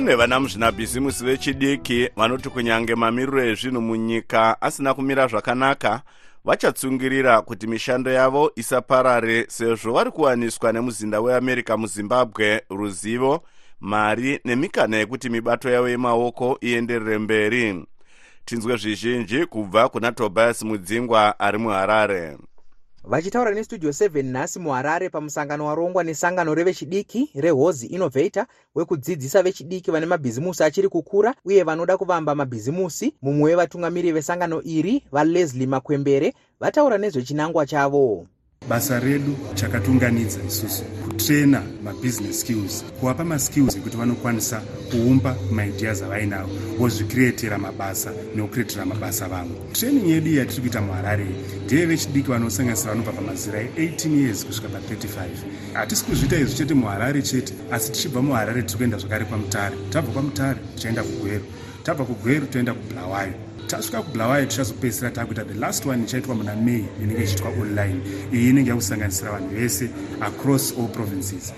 kune 0.05 0.15
vana 0.15 0.39
muzvinabhizimusi 0.39 1.25
vechidiki 1.25 2.09
vanoti 2.15 2.49
kunyange 2.49 2.95
mamiriro 2.95 3.43
ezvinhu 3.43 3.81
munyika 3.81 4.61
asina 4.61 4.93
kumira 4.93 5.27
zvakanaka 5.27 6.01
vachatsungirira 6.45 7.41
kuti 7.41 7.67
mishando 7.67 8.11
yavo 8.11 8.51
isaparare 8.55 9.45
sezvo 9.49 9.93
vari 9.93 10.11
kuwaniswa 10.11 10.73
nemuzinda 10.73 11.21
weamerica 11.21 11.77
muzimbabwe 11.77 12.61
ruzivo 12.69 13.43
mari 13.79 14.39
nemikana 14.45 14.97
yekuti 14.97 15.29
mibato 15.29 15.69
yavo 15.69 15.89
yemaoko 15.89 16.57
ienderere 16.61 17.17
mberi. 17.17 17.85
Tinzwe 18.45 18.77
zvizhinji 18.77 19.45
kubva 19.45 19.89
kuna 19.89 20.11
tobias 20.11 20.61
mudzingwa 20.63 21.39
ari 21.39 21.57
muharare 21.57 22.37
vachitaura 23.07 23.51
nestudio 23.51 23.89
7 23.89 24.23
nhasi 24.23 24.59
muharare 24.59 25.09
pamusangano 25.09 25.65
warongwa 25.65 26.03
nesangano 26.03 26.55
revechidiki 26.55 27.29
rehozi 27.35 27.87
innovator 27.87 28.45
wekudzidzisa 28.75 29.43
vechidiki 29.43 29.91
vane 29.91 30.05
mabhizimusi 30.05 30.63
achiri 30.63 30.89
kukura 30.89 31.35
uye 31.45 31.63
vanoda 31.63 31.97
kuvamba 31.97 32.35
mabhizimusi. 32.35 33.13
Mumwe 33.21 33.49
wevatungamiri 33.49 34.11
vesangano 34.11 34.61
iri 34.63 35.03
valeslie 35.11 35.67
makwembere 35.67 36.33
vataura 36.59 36.97
nezvechinangwa 36.97 37.65
chavo 37.65 38.27
basa 38.69 38.99
redu 38.99 39.37
chakatunganidza 39.53 40.39
isusu 40.47 40.83
kutrena 40.83 41.61
mabusiness 41.83 42.41
skills 42.41 42.85
kuvapa 42.99 43.23
maskills 43.23 43.75
ekuti 43.75 43.97
vanokwanisa 43.97 44.61
kuumba 44.91 45.35
maideas 45.51 46.01
avainavo 46.01 46.49
vozvikiretera 46.79 47.57
mabasa 47.57 48.11
nekukiretera 48.35 48.85
mabasa 48.85 49.27
vamwe. 49.27 49.55
Training 49.73 50.09
yedu 50.09 50.33
yatiri 50.33 50.61
kuita 50.61 50.81
muharare 50.81 51.25
ndeye 51.65 51.85
vechidiki 51.85 52.29
vanosanganisira 52.29 52.91
vanobva 52.91 53.11
pamazira 53.11 53.63
e18 53.63 54.21
years 54.21 54.45
kusvika 54.45 54.67
pa35 54.67 55.27
hatisi 55.73 56.05
kuzviita 56.05 56.37
izvi 56.37 56.55
chete 56.55 56.73
muharare 56.73 57.21
chete 57.21 57.53
asi 57.71 57.91
tichibva 57.91 58.21
muharare 58.21 58.61
tiri 58.61 58.77
kuenda 58.77 58.97
zvakare 58.97 59.25
kwamutare. 59.25 59.75
Tabva 59.89 60.11
kwamutare 60.11 60.59
tichaenda 60.75 61.03
kugweru 61.03 61.45
tabva 61.83 62.05
kugweru 62.05 62.45
toenda 62.45 62.73
kubulawayo 62.73 63.33
tasvika 63.67 64.01
kubulawayo 64.01 64.45
tichazopedzisira 64.45 65.11
takuita 65.11 65.43
the 65.45 65.53
last 65.53 65.85
one 65.85 66.03
ichaitwa 66.03 66.35
muna 66.35 66.55
may 66.55 66.83
inenge 67.01 67.23
ichiitwa 67.23 67.49
online. 67.49 68.01
Iyi 68.33 68.49
inenge 68.49 68.69
yakusanganisira 68.69 69.31
vanhu 69.31 69.49
vese 69.49 69.89
across 70.21 70.73
all 70.79 70.87
provinces. 70.87 71.53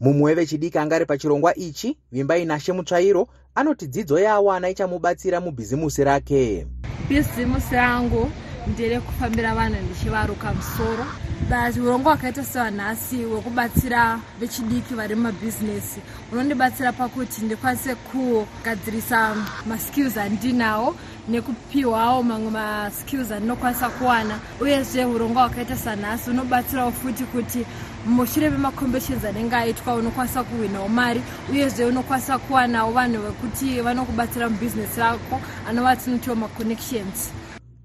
Mumwe 0.00 0.24
wevechidiki 0.30 0.78
anga 0.78 0.96
ari 0.96 1.06
pachirongwa 1.06 1.54
ichi 1.54 1.98
vimbai 2.12 2.44
nashe 2.44 2.72
mutsvairo 2.72 3.28
anoti 3.54 3.86
dzidzo 3.86 4.18
yaawana 4.18 4.68
ichamubatsira 4.68 5.40
mubhizimusi 5.40 6.04
rake. 6.04 6.66
Bhizimusi 7.08 7.74
rangu 7.74 8.30
nderekufambira 8.66 9.54
vanhu 9.54 9.76
ndichivaruka 9.84 10.52
musoro. 10.54 11.06
But 11.48 11.76
urongwa 11.76 12.12
hwakaita 12.12 12.44
sewanhasi 12.44 13.16
hwekubatsira 13.24 14.20
vechidiki 14.40 14.94
vari 14.94 15.14
mumabhizinesi. 15.14 16.00
Unondibatsira 16.32 16.92
pakuti 16.92 17.42
ndikwanise 17.42 17.94
kugadzirisa 17.94 19.34
maskills 19.66 20.16
andinawo 20.16 20.94
nekupiwawo 21.28 22.22
mamwe 22.22 22.50
maskills 22.50 23.30
andinokwanisa 23.32 23.88
kuwana. 23.88 24.40
Uyezve 24.60 25.04
urongwa 25.04 25.42
hwakaita 25.42 25.76
sanhasi 25.76 26.30
unobatsirawo 26.30 26.92
futi 26.92 27.24
kuti 27.24 27.66
mushure 28.06 28.50
memacompetitions 28.50 29.24
anenge 29.24 29.56
aitwa 29.56 29.94
unokwanisa 29.94 30.44
kuhwinawo 30.44 30.88
mari. 30.88 31.22
Uyezve 31.52 31.84
unokwanisa 31.84 32.38
kuwanawo 32.38 32.92
vanhu 32.92 33.22
vekuti 33.22 33.80
vanokubatsira 33.80 34.48
mubhizinesi 34.48 35.00
rako 35.00 35.40
anova 35.68 35.96
tinotiwo 35.96 36.36
maconnections. 36.36 37.30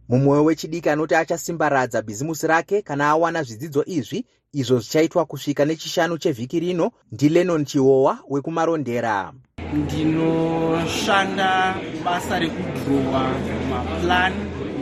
Mumwe 0.10 0.40
wechidiki 0.40 0.90
anoti 0.90 1.16
achasimbaradza 1.16 2.02
bhizimusi 2.02 2.48
rake 2.48 2.82
kana 2.82 3.10
awana 3.10 3.44
zvidzidzo 3.44 3.84
izvi 3.86 4.26
izvo 4.54 4.80
zvichaitwa 4.80 5.26
kusvika 5.26 5.66
nechishanu 5.66 6.18
chevhiki 6.18 6.60
rino 6.60 6.92
ndilenon 7.12 7.66
chihowa 7.66 8.20
wekumarondera 8.30 9.34
ndinoshanda 9.78 11.74
basa 12.06 12.40
rekudhirowa 12.40 13.24
maplan 13.70 14.34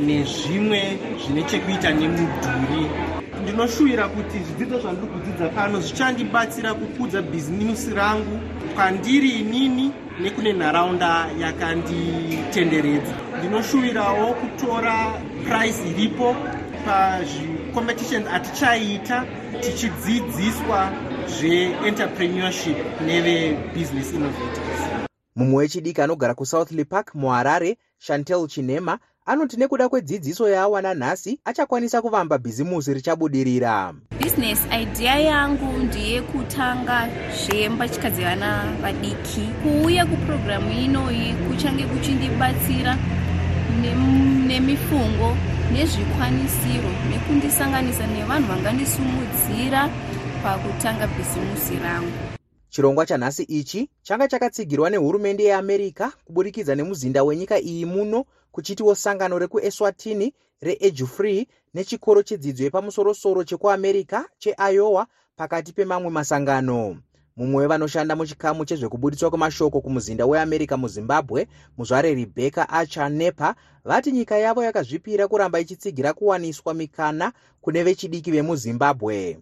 nezvimwe 0.06 0.82
zvine 1.22 1.44
chekuita 1.44 1.92
nemudhuri. 1.92 2.84
Ndinoshuvira 3.42 4.08
kuti 4.08 4.38
zvidzidzo 4.46 4.80
zvandiri 4.80 5.08
kudzidza 5.14 5.50
pano 5.56 5.82
zvichandibatsira 5.82 6.74
kukudza 6.74 7.22
bhizimusi 7.22 7.90
rangu. 7.94 8.40
Kwandiri 8.76 9.30
inini 9.30 9.92
nekune 10.22 10.54
nharaunda 10.54 11.12
yakanditenderedza. 11.42 13.14
Ndinoshuvirawo 13.40 14.34
kutora 14.34 14.96
prize 15.46 15.82
iripo 15.92 16.36
pazvicompetitions 16.86 18.28
atichaita 18.36 19.26
tichidzidziswa 19.62 20.80
zveenterpreneurship 21.34 22.78
nevebusiness 23.08 24.14
innovators 24.14 24.71
mumwe 25.36 25.58
wechidiki 25.58 26.02
anogara 26.02 26.34
kusouthly 26.34 26.86
park 26.86 27.16
muharare 27.16 27.78
chantel 28.00 28.48
chinema 28.48 29.00
anoti 29.26 29.58
nekuda 29.58 29.90
kwedzidziso 29.90 30.50
yaawana 30.50 30.94
nhasi 30.94 31.40
achakwanisa 31.46 32.02
kuvamba 32.02 32.38
bhizimusi 32.38 32.94
richabudirira. 32.94 33.94
Business 34.20 34.60
idea 34.82 35.20
yangu 35.20 35.78
ndeyekutanga 35.78 37.10
zvembatya 37.42 38.10
dzevana 38.10 38.74
vadiki. 38.82 39.42
Kuuya 39.64 40.06
kupurogiramu 40.06 40.72
inoyi 40.72 41.34
kuchange 41.34 41.84
kuchindibatsira 41.84 42.98
nemifungo 44.48 45.38
nezvikwanisiro 45.74 46.92
nekundisanganisa 47.10 48.08
nevanhu 48.08 48.48
vangandisumudzira 48.48 49.90
pakutanga 50.44 51.08
bhizimusi 51.08 51.76
rangu 51.84 52.31
chirongwa 52.72 53.06
chanhasi 53.06 53.44
ichi 53.44 53.90
changa 54.02 54.28
chakatsigirwa 54.28 54.90
nehurumende 54.90 55.44
yeamerica 55.44 56.12
kuburikidza 56.26 56.76
nemuzinda 56.76 57.24
wenyika 57.24 57.60
iyi 57.60 57.86
muno 57.86 58.26
kuchitiwo 58.52 58.96
sangano 58.96 59.40
rekueswatini 59.40 60.34
reedufree 60.62 61.48
nechikoro 61.74 62.24
chedzidzo 62.24 62.64
yepamusorosoro 62.64 63.44
chekuamerica 63.44 64.20
cheiowa 64.38 65.08
pakati 65.36 65.74
pemamwe 65.74 66.10
masangano. 66.10 66.98
Mumwe 67.36 67.62
wevanoshanda 67.62 68.16
muchikamu 68.16 68.66
chezvekubudiswa 68.66 69.30
kwemashoko 69.30 69.82
kumuzinda 69.82 70.26
weamerica 70.26 70.78
muzimbabwe 70.78 71.48
muzvare 71.78 72.16
rebecca 72.16 72.70
archer 72.70 73.10
nepa 73.10 73.56
vati 73.86 74.12
nyika 74.12 74.38
yavo 74.38 74.64
yakazvipira 74.64 75.28
kuramba 75.28 75.60
ichitsigira 75.60 76.14
kuwaniswa 76.14 76.74
mikana 76.74 77.34
kune 77.62 77.84
vechidiki 77.84 78.32
vemuzimbabwe 78.32 79.40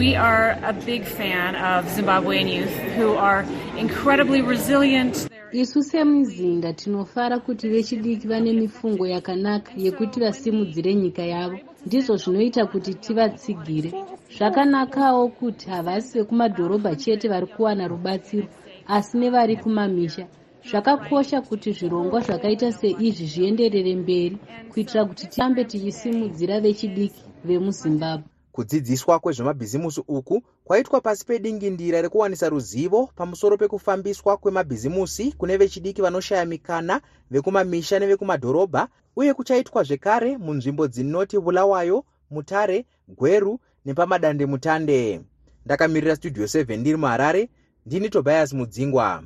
We 0.00 0.16
are 0.16 0.58
a 0.62 0.72
big 0.72 1.04
fan 1.04 1.54
of 1.56 1.84
Zimbabwean 1.84 2.48
youth 2.50 2.76
who 2.96 3.16
are 3.16 3.44
incredibly 3.76 4.40
resilient. 4.40 5.28
isu 5.52 5.82
semuzinda 5.82 6.72
tinofara 6.72 7.38
kuti 7.38 7.68
vechidiki 7.68 8.28
vane 8.28 8.52
mifungo 8.52 9.06
yakanaka 9.06 9.72
yekuti 9.76 10.20
vasimudzire 10.20 10.94
nyika 10.94 11.22
yavo. 11.22 11.58
Ndizvo 11.86 12.16
zvinoita 12.16 12.66
kuti 12.66 12.94
tivatsigire. 12.94 13.90
Zvakanakawo 14.36 15.28
kuti 15.28 15.70
havasi 15.70 16.18
vekumadhorobha 16.18 16.96
chete 16.96 17.28
vari 17.28 17.46
kuwana 17.46 17.88
rubatsiro 17.88 18.48
asi 18.86 19.18
nevari 19.18 19.56
kumamisha. 19.56 20.26
Zvakakosha 20.70 21.40
kuti 21.40 21.72
zvirongwa 21.72 22.20
zvakaita 22.20 22.72
seizvi 22.72 23.26
zvienderere 23.26 23.96
mberi 23.96 24.36
kuitira 24.72 25.04
kuti 25.04 25.26
tirambe 25.26 25.64
tichisimudzira 25.64 26.60
vechidiki 26.60 27.22
vemuzimbabwe 27.44 28.29
kudzidziswa 28.52 29.18
kwezvemabhizimusi 29.18 30.02
uku 30.08 30.42
kwaitwa 30.64 31.00
pasi 31.00 31.26
pedingindira 31.26 32.02
rekuwanisa 32.02 32.48
ruzivo 32.48 33.10
pamusoro 33.16 33.56
pekufambiswa 33.56 34.36
kwemabhizimusi 34.36 35.32
kune 35.32 35.56
vechidiki 35.56 36.02
vanoshaya 36.02 36.44
mikana 36.44 37.00
vekumamisha 37.30 37.98
nevekumadhorobha 37.98 38.88
uye 39.16 39.34
kuchaitwa 39.34 39.82
zvekare 39.82 40.38
munzvimbo 40.38 40.88
dzinoti 40.88 41.38
bulawayo 41.38 42.04
mutare 42.30 42.86
gweru 43.08 43.60
nepamadandemutande. 43.84 45.20
Ndakamirira 45.64 46.16
studio 46.16 46.44
7 46.44 46.76
ndiri 46.76 46.96
muharare 46.96 47.48
ndini 47.86 48.08
tobias 48.10 48.52
mudzingwa 48.52 49.22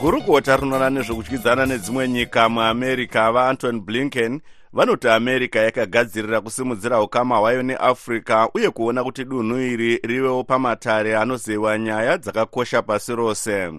gurukota 0.00 0.56
rinoona 0.56 0.90
nezvekudyidzana 0.90 1.66
nedzimwe 1.66 2.08
nyika 2.08 2.48
muamerica 2.48 3.32
vaanton 3.32 3.80
blinken 3.80 4.40
vanoti 4.72 5.08
america 5.08 5.56
yakagadzirira 5.56 6.40
kusimudzira 6.40 7.02
ukama 7.02 7.38
hwayo 7.38 7.62
neafrica 7.62 8.48
uye 8.54 8.70
kuona 8.70 9.04
kuti 9.04 9.24
dunhu 9.24 9.60
iri 9.60 9.96
rivewo 9.96 10.44
pamatare 10.44 11.16
anoziviwa 11.16 11.78
nyaya 11.78 12.18
dzakakosha 12.18 12.82
pasi 12.82 13.14
rose. 13.14 13.72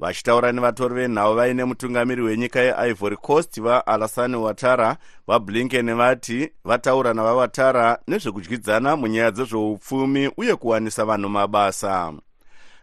Vachitaura 0.00 0.52
nevatori 0.52 0.94
venhau 0.94 1.34
vaine 1.34 1.64
mutungamiri 1.64 2.22
wenyika 2.22 2.60
yeivory 2.60 3.16
coast 3.16 3.60
vaalassani 3.60 4.36
watara 4.36 4.96
vablinken 5.26 5.94
vati 5.94 6.50
vataura 6.64 7.14
navawatara 7.14 7.98
nezvekudyidzana 8.08 8.96
munyaya 8.96 9.30
dzezveupfumi 9.30 10.30
uye 10.36 10.56
kuwanisa 10.56 11.04
vanhu 11.04 11.28
mabasa 11.28 12.12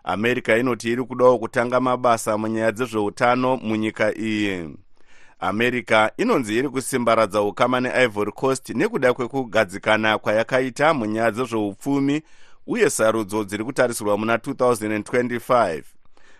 america 0.05 0.57
inoti 0.59 0.91
iri 0.91 1.03
kudawo 1.03 1.37
kutanga 1.39 1.79
mabasa 1.79 2.37
munyaya 2.37 2.71
dzezveutano 2.71 3.57
munyika 3.57 4.17
iyi. 4.17 4.69
America 5.39 6.09
inonzi 6.17 6.57
iri 6.57 6.69
kusimbaradza 6.69 7.41
ukama 7.41 7.79
neivory 7.81 8.31
coast 8.31 8.69
nekuda 8.69 9.13
kwekugadzikana 9.13 10.17
kwayakaita 10.17 10.93
munyaya 10.93 11.31
dzezveupfumi 11.31 12.21
uye 12.67 12.89
sarudzo 12.89 13.43
dziri 13.43 13.63
kutarisirwa 13.63 14.17
muna 14.17 14.35
2025 14.37 15.83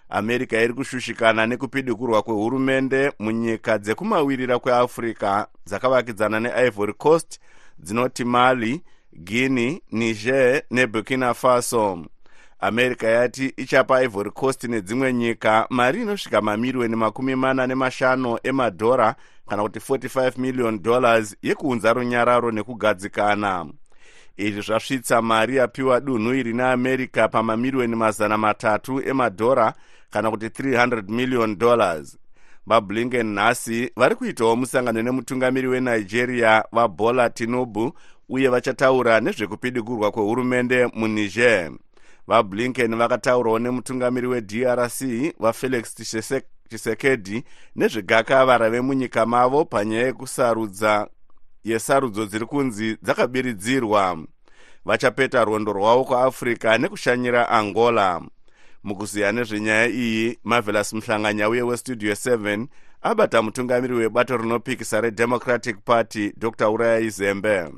america 0.10 0.54
iri 0.54 0.74
kushushikana 0.74 1.46
nekupidikurwa 1.48 2.22
kwehurumende 2.22 3.12
munyika 3.20 3.78
dzekumawirira 3.78 4.60
kweafrica 4.60 5.46
dzakavakidzana 5.68 6.40
neivory 6.40 6.94
coast 6.94 7.40
dzinoti 7.80 8.24
mali 8.24 8.82
guinea 9.14 9.80
niger 9.92 10.62
neburkina 10.72 11.34
faso 11.34 12.06
america 12.60 13.04
yati 13.04 13.54
ichapa 13.58 14.04
ivory 14.04 14.32
coast 14.32 14.64
nedzimwe 14.64 15.14
nyika 15.14 15.68
mari 15.70 16.02
inosvika 16.02 16.42
mamiriyoni 16.42 16.96
makumi 16.96 17.36
mana 17.36 17.68
nemashanu 17.68 18.38
emadhora 18.44 19.16
kana 19.48 19.64
kuti 19.64 19.80
45 19.80 20.38
million 20.38 20.82
dollars 20.82 21.36
yekuunza 21.42 21.94
runyararo 21.94 22.52
nekugadzikana. 22.52 23.66
Izvi 24.38 24.62
zvasvitsa 24.62 25.22
mari 25.22 25.56
yapiwa 25.56 26.00
dunhu 26.00 26.34
iri 26.34 26.54
neamerica 26.54 27.28
pamamiriyoni 27.32 27.96
mazana 27.96 28.38
matatu 28.38 29.02
emadhora 29.02 29.74
kana 30.10 30.32
kuti 30.32 30.46
300 30.48 31.10
million 31.10 31.58
dollars. 31.58 32.18
Vablinken 32.68 33.26
nhasi 33.34 33.92
vari 33.96 34.16
kuitawo 34.16 34.56
musangano 34.56 35.02
nemutungamiri 35.02 35.68
wenigeria 35.68 36.64
vabola 36.72 37.30
tinubu 37.30 37.94
uye 38.30 38.48
vachataura 38.48 39.20
nezvekupidigurwa 39.20 40.12
kwehurumende 40.12 40.88
muniger 40.94 41.72
vablinken 42.28 42.96
vakataurawo 42.96 43.60
nemutungamiri 43.60 44.28
wedrc 44.28 45.00
vafelix 45.40 45.96
chisekedi 46.70 47.44
nezvegakavara 47.76 48.70
vemunyika 48.70 49.26
mavo 49.26 49.66
panyaya 49.66 50.06
yekusarudza 50.06 51.08
yesarudzo 51.64 52.26
dziri 52.26 52.46
kunzi 52.46 52.98
dzakabiridzirwa. 53.02 54.18
Vachapeta 54.86 55.46
rwendo 55.46 55.74
rwavo 55.74 56.04
kuafrica 56.04 56.78
nekushanyira 56.78 57.50
angola. 57.50 58.22
Mukuziya 58.84 59.32
nezvenyaya 59.32 59.88
iyi 59.88 60.40
marvelous 60.44 60.94
muhlanganya 60.94 61.50
uye 61.50 61.62
westudio 61.62 62.14
7 62.14 62.68
abata 63.02 63.42
mutungamiri 63.42 63.94
webato 63.94 64.38
rinopikisa 64.38 65.02
redemocratic 65.02 65.78
party 65.86 66.34
dr. 66.38 66.70
Urayai 66.70 67.10
zembe 67.10 67.72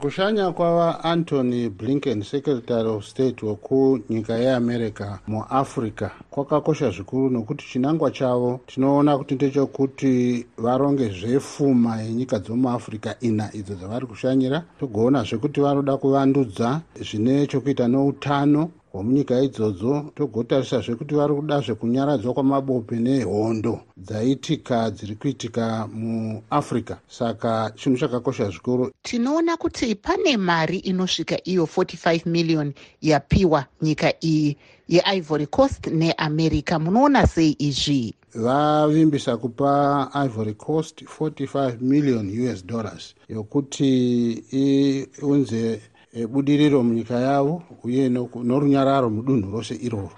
kushanya 0.00 0.52
kwavaantony 0.52 1.68
blinken 1.68 2.22
secretary 2.22 2.88
of 2.88 3.04
state 3.04 3.42
wekunyika 3.42 4.34
yeamerica 4.34 5.18
muafrica 5.26 6.10
kwakakosha 6.30 6.90
zvikuru 6.90 7.30
nokuti 7.30 7.64
chinangwa 7.68 8.10
chavo 8.10 8.60
tinoona 8.66 9.18
kuti 9.18 9.34
ndechekuti 9.34 10.46
varonge 10.58 11.08
zvepfuma 11.08 12.02
yenyika 12.02 12.38
dzomuafrica 12.38 13.14
ina 13.20 13.50
idzo 13.52 13.74
dzavari 13.74 14.06
kushanyira. 14.06 14.64
Togoona 14.80 15.24
zvekuti 15.24 15.60
vanoda 15.60 15.96
kuvandudza 15.96 16.80
zvine 17.00 17.46
chokuita 17.46 17.88
neutano 17.88 18.70
hwomunyika 18.92 19.40
idzodzo 19.40 20.12
togotarisazve 20.14 20.94
kuti 20.94 21.14
vari 21.14 21.34
kudazve 21.34 21.74
kunyaradzwa 21.74 22.34
kwamabope 22.34 22.96
nehondo 22.96 23.80
dzaitika 23.96 24.90
dziri 24.90 25.14
kuitika 25.16 25.86
muafrica 25.86 26.96
saka 27.08 27.72
chinhu 27.76 27.98
chakakosha 27.98 28.50
zvikuru. 28.50 28.90
Tinoona 29.02 29.56
kuti 29.56 29.94
pane 29.94 30.36
mari 30.36 30.78
inosvika 30.78 31.36
iyo 31.44 31.64
45 31.64 32.28
miliyoni 32.28 32.72
yapiwa 33.02 33.64
nyika 33.82 34.12
iyi 34.24 34.56
yeivory 34.88 35.46
coast 35.46 35.86
neamerica. 35.86 36.78
Munoona 36.78 37.26
sei 37.26 37.56
izvi? 37.58 38.14
Vavimbisa 38.34 39.36
kupa 39.36 40.10
ivory 40.24 40.54
coast 40.54 41.02
45 41.02 41.80
million 41.80 42.50
us 42.52 42.66
dollars 42.66 43.14
yokuti 43.28 44.30
iunze 44.52 45.80
budiriro 46.28 46.82
munyika 46.82 47.14
yavo 47.14 47.62
uye 47.84 48.08
norunyararo 48.48 49.10
mudunhu 49.10 49.52
rose 49.52 49.74
iroro. 49.74 50.16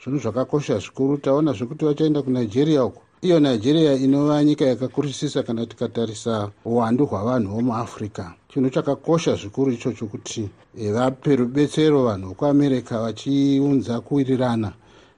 Zvinhu 0.00 0.18
zvakakosha 0.18 0.78
zvikuru 0.78 1.18
taona 1.18 1.52
zvekuti 1.52 1.84
vachaenda 1.84 2.22
kunigeria 2.22 2.84
uko. 2.84 3.02
Iyo 3.22 3.40
nigeria 3.40 3.94
inova 3.94 4.44
nyika 4.44 4.64
yakakurisisa 4.64 5.42
kana 5.42 5.66
tikatarisa 5.66 6.50
uwandu 6.64 7.06
hwavanhu 7.06 7.54
vomuafrica 7.54 8.32
chinhu 8.48 8.70
chakakosha 8.70 9.34
zvikuru 9.34 9.72
ichocho 9.72 10.06
kuti 10.06 10.48
vape 10.92 11.36
rubetsero 11.36 12.04
vanhu 12.04 12.28
vekuamerica 12.28 12.92
vachiunza 13.02 14.00
kuwirirana 14.00 14.72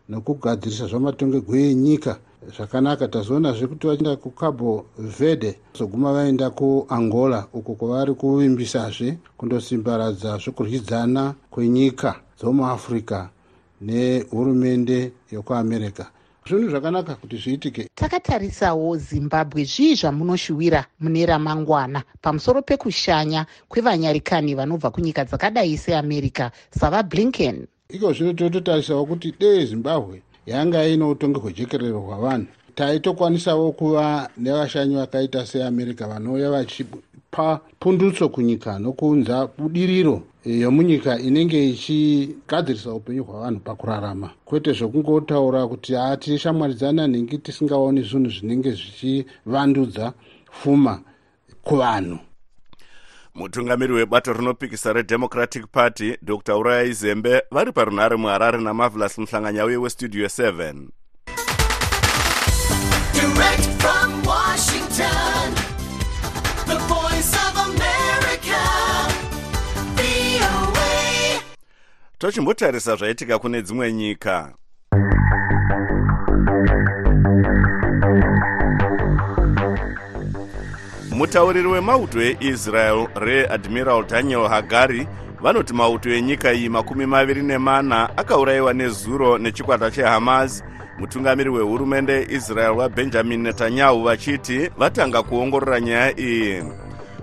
nokugadzirisa 0.08 0.86
zvamatongerwo 0.86 1.56
enyika 1.56 2.18
zvakanaka. 2.56 3.08
Tazoonazve 3.08 3.66
kuti 3.66 3.86
vachienda 3.86 4.16
kucabo 4.16 4.86
verde 4.98 5.58
zoguma 5.78 6.12
vaenda 6.12 6.50
kuangola 6.50 7.46
uko 7.52 7.74
kwavari 7.74 8.14
kuvimbisazve 8.14 9.18
kundosimbaradza 9.36 10.38
zvekuryidzana 10.38 11.34
kwenyika 11.50 12.20
dzomuafrica 12.38 13.28
nehurumende 13.80 15.12
yokuamerica 15.32 16.06
zvinhu 16.48 16.70
zvakanaka 16.70 17.14
kuti 17.14 17.36
zviitike. 17.36 17.88
Takatarisawo 17.94 18.96
zimbabwe 18.96 19.64
zvii 19.64 19.94
zvamunoshuwira 19.94 20.84
mune 21.00 21.26
ramangwana 21.26 22.02
pamusoro 22.22 22.62
pekushanya 22.62 23.46
kwevanyarikani 23.68 24.54
vanobva 24.54 24.90
kunyika 24.90 25.24
dzakadai 25.24 25.76
seamerica 25.78 26.50
savablinken 26.70 27.66
iko 27.88 28.12
zvino 28.12 28.32
tototarisawo 28.32 29.06
kuti 29.06 29.34
dei 29.38 29.66
zimbabwe 29.66 30.22
yanga 30.46 30.86
ine 30.86 31.04
utongi 31.04 31.40
hwejekerero 31.40 32.00
hwavanhu 32.00 32.46
taitokwanisawo 32.74 33.72
kuva 33.72 34.30
nevashanyi 34.36 34.94
vakaita 34.94 35.46
seamerica 35.46 36.08
vanouya 36.08 36.50
vachipa 36.50 37.60
pundutso 37.80 38.28
kunyika 38.28 38.78
nokuunza 38.78 39.48
budiriro 39.58 40.22
yomunyika 40.44 41.18
inenge 41.18 41.68
ichigadzirisa 41.70 42.92
upenyu 42.94 43.24
hwavanhu 43.24 43.60
pakurarama. 43.60 44.30
Kwete 44.44 44.72
zvokungotaura 44.72 45.66
kuti 45.66 45.94
ha 45.94 46.16
tishamwaridzana 46.16 47.06
nhingi 47.06 47.38
tisingaoni 47.38 48.02
zvinhu 48.02 48.30
zvinenge 48.30 48.70
zvichivandudza 48.70 50.12
pfuma 50.50 51.00
kuvanhu 51.62 52.18
mutungamiri 53.40 53.92
webato 53.92 54.32
rinopikisa 54.32 54.92
redemocratic 54.92 55.66
party 55.66 56.16
dr. 56.22 56.54
Urayai 56.54 56.92
zembe 56.92 57.42
vari 57.50 57.72
parunhare 57.72 58.16
muharare 58.16 58.58
namarvelous 58.58 59.18
muhlanganyauye 59.18 59.76
westudio 59.76 60.26
7 60.26 60.88
Direct 63.14 63.66
from 63.82 64.22
Washington, 64.22 65.54
the 66.66 66.78
voice 66.88 67.32
of 67.46 67.56
America, 67.68 68.62
VOA. 69.96 71.40
tochimbotarisa 72.18 72.96
zvaitika 72.96 73.38
kune 73.38 73.62
dzimwe 73.62 73.92
nyika 73.92 74.54
mutauriri 81.20 81.68
wemauto 81.68 82.20
eisrael 82.22 83.06
readmiral 83.14 84.04
daniel 84.06 84.48
hagari 84.48 85.06
vanoti 85.42 85.74
mauto 85.74 86.10
enyika 86.10 86.52
iyi 86.52 86.68
makumi 86.68 87.06
maviri 87.06 87.42
nemana 87.42 88.16
akaurayiwa 88.16 88.72
nezuro 88.74 89.38
nechikwata 89.38 89.90
chehamas. 89.90 90.64
Mutungamiri 90.98 91.50
wehurumende 91.50 92.12
yeisrael 92.12 92.70
wabenjamin 92.70 93.40
netanyahu 93.40 94.02
vachiti 94.02 94.70
vatanga 94.78 95.22
kuongorora 95.22 95.80
nyaya 95.80 96.20
iyi. 96.20 96.62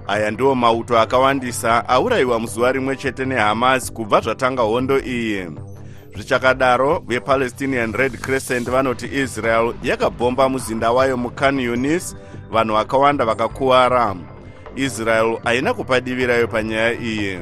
Aya 0.07 0.31
ndiwo 0.31 0.55
mauto 0.55 0.99
akawandisa 0.99 1.89
aurayiwa 1.89 2.39
muzuva 2.39 2.71
rimwe 2.71 2.95
chete 2.95 3.25
nehamas 3.25 3.93
kubva 3.93 4.21
zvatanga 4.21 4.61
hondo 4.61 4.99
iyi. 4.99 5.47
Zvichakadaro 6.15 7.03
vepalestinian 7.07 7.93
red 7.93 8.17
crescent 8.21 8.69
vanoti 8.69 9.05
israel 9.21 9.73
yakabhomba 9.83 10.49
muzinda 10.49 10.91
wayo 10.91 11.17
mukan 11.17 11.59
yunis 11.59 12.15
vanhu 12.51 12.73
vakawanda 12.73 13.25
vakakuwara. 13.25 14.15
Israel 14.75 15.37
haina 15.43 15.73
kupadivirayo 15.73 16.47
panyaya 16.47 16.93
iyi. 16.93 17.39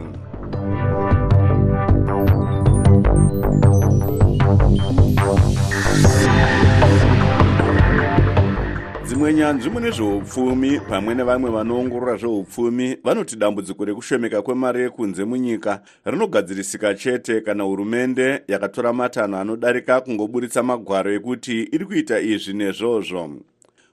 Dzimwe 9.06 9.34
nyanzvi 9.34 9.70
mune 9.70 9.92
zveupfumi 9.92 10.80
pamwe 10.80 11.16
nevamwe 11.16 11.50
vanoongorora 11.52 12.18
zveupfumi 12.18 12.98
vanoti 13.04 13.36
dambudziko 13.36 13.86
rekushomeka 13.86 14.42
kwemari 14.42 14.82
yekunze 14.82 15.26
munyika 15.26 15.82
rinogadzirisika 16.06 16.94
chete 16.94 17.42
kana 17.42 17.64
hurumende 17.64 18.42
yakatora 18.48 18.94
matanho 18.94 19.38
anodarika 19.38 20.02
kungoburitsa 20.02 20.64
magwaro 20.64 21.14
ekuti 21.14 21.64
iri 21.64 21.86
kuita 21.86 22.20
izvi 22.20 22.54
nezvozvo 22.54 23.30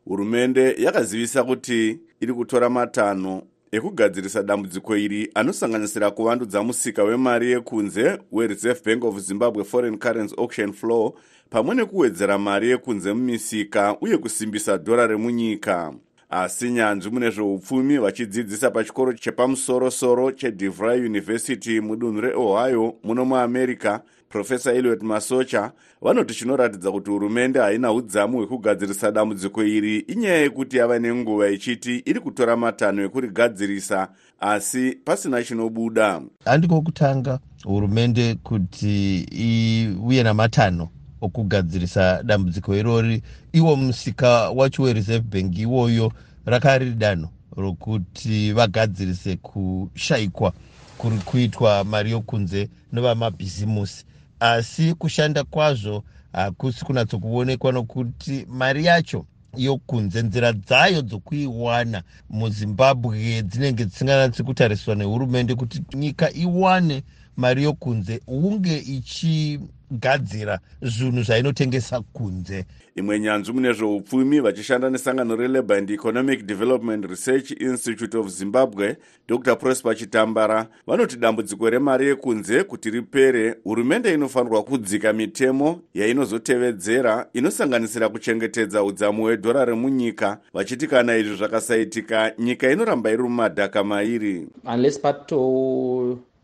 hurumende 0.04 0.74
yakazivisa 0.78 1.44
kuti 1.44 1.98
iri 2.20 2.32
kutora 2.32 2.70
matanho 2.70 3.42
ekugadzirisa 3.72 4.42
dambudziko 4.42 4.96
iri 4.96 5.30
anosanganisira 5.34 6.10
kuvandudza 6.10 6.62
musika 6.62 7.04
wemari 7.04 7.50
yekunze 7.50 8.18
wereserve 8.32 8.80
bank 8.84 9.04
of 9.04 9.18
zimbabwe 9.18 9.64
foreign 9.64 9.98
currency 9.98 10.34
auction 10.38 10.72
flow 10.72 11.14
pamwe 11.50 11.74
nekuwedzera 11.74 12.38
mari 12.38 12.68
yekunze 12.70 13.12
mumisika 13.12 13.96
uye 14.00 14.18
kusimbisa 14.18 14.76
dhora 14.76 15.06
remunyika. 15.06 15.92
Asi 16.30 16.70
nyanzvi 16.70 17.10
mune 17.10 17.30
zveupfumi 17.30 17.98
vachidzidzisa 17.98 18.70
pachikoro 18.70 19.12
chepamusorosoro 19.12 20.32
chedevry 20.32 21.06
university 21.06 21.80
mudunhu 21.80 22.20
reohio 22.20 22.94
muno 23.04 23.24
muamerica 23.24 24.00
profesa 24.32 24.72
eliot 24.72 25.02
masocha 25.02 25.72
vanoti 26.02 26.34
chinoratidza 26.34 26.92
kuti 26.92 27.10
hurumende 27.10 27.58
haina 27.58 27.92
udzamu 27.92 28.38
hwekugadzirisa 28.38 29.10
dambudziko 29.12 29.64
iri 29.64 29.98
inyaya 29.98 30.38
yekuti 30.38 30.76
yava 30.76 30.98
nenguva 30.98 31.48
ichiti 31.50 32.02
iri 32.04 32.20
kutora 32.20 32.56
matanho 32.56 33.02
ekurigadzirisa 33.02 34.08
asi 34.40 34.92
pasina 35.04 35.42
chinobuda. 35.44 36.22
Handiko 36.44 36.80
kutanga 36.82 37.38
hurumende 37.64 38.34
kuti 38.34 39.18
iuye 39.32 40.22
namatanho 40.22 40.88
okugadzirisa 41.20 42.22
dambudziko 42.22 42.76
irori 42.76 43.22
iwo 43.52 43.76
musika 43.76 44.50
wacho 44.50 44.82
wereserve 44.82 45.26
bank 45.30 45.58
iwoyo 45.58 46.12
rakari 46.46 46.90
danho 46.90 47.28
rokuti 47.56 48.52
vagadzirise 48.52 49.36
kushayikwa 49.36 50.52
kuri 50.98 51.16
kuitwa 51.16 51.84
mari 51.84 52.10
yokunze 52.10 52.68
novamabhizimusi 52.92 54.04
asi 54.42 54.94
kushanda 54.94 55.44
kwazvo 55.44 56.04
hakusi 56.32 56.84
kunatsokuonekwa 56.84 57.72
nokuti 57.72 58.46
mari 58.50 58.84
yacho 58.84 59.26
yokunze 59.56 60.22
nzira 60.22 60.52
dzayo 60.52 61.02
dzokuiwana 61.02 62.02
muzimbabwe 62.30 63.42
dzinenge 63.42 63.84
dzisinganatsi 63.84 64.42
kutariswa 64.42 64.94
nehurumende 64.94 65.54
kuti 65.54 65.82
nyika 65.94 66.26
iwane 66.34 67.02
mari 67.36 67.62
yokunze 67.62 68.20
hunge 68.26 68.76
ichigadzira 68.78 70.58
zvinhu 70.82 71.22
zvainotengesa 71.22 72.00
kunze. 72.00 72.64
Imwe 72.94 73.20
nyanzvi 73.20 73.52
mune 73.52 73.72
zveupfumi 73.72 74.40
vachishanda 74.40 74.90
nesangano 74.90 75.36
relabour 75.36 75.78
and 75.78 75.90
economic 75.90 76.46
development 76.46 77.04
research 77.06 77.50
institute 77.50 78.18
of 78.18 78.28
zimbabwe 78.28 78.96
dr 79.28 79.56
prosper 79.56 79.96
chitambara. 79.96 80.66
Vanoti 80.86 81.16
dambudziko 81.16 81.70
remari 81.70 82.06
yekunze 82.06 82.64
kuti 82.64 82.90
ripere 82.90 83.54
hurumende 83.64 84.14
inofanirwa 84.14 84.62
kudzika 84.62 85.12
mitemo 85.12 85.80
yainozotevedzera 85.94 87.26
inosanganisira 87.34 88.08
kuchengetedza 88.08 88.84
udzamu 88.84 89.22
hwedhora 89.22 89.64
remunyika 89.64 90.38
vachiti 90.54 90.86
kana 90.86 91.16
izvi 91.16 91.36
zvakasaitika 91.36 92.32
nyika 92.38 92.70
inoramba 92.70 93.10
iri 93.10 93.22
mumadhaka 93.22 93.84
mairi 93.84 94.46
unless 94.64 95.00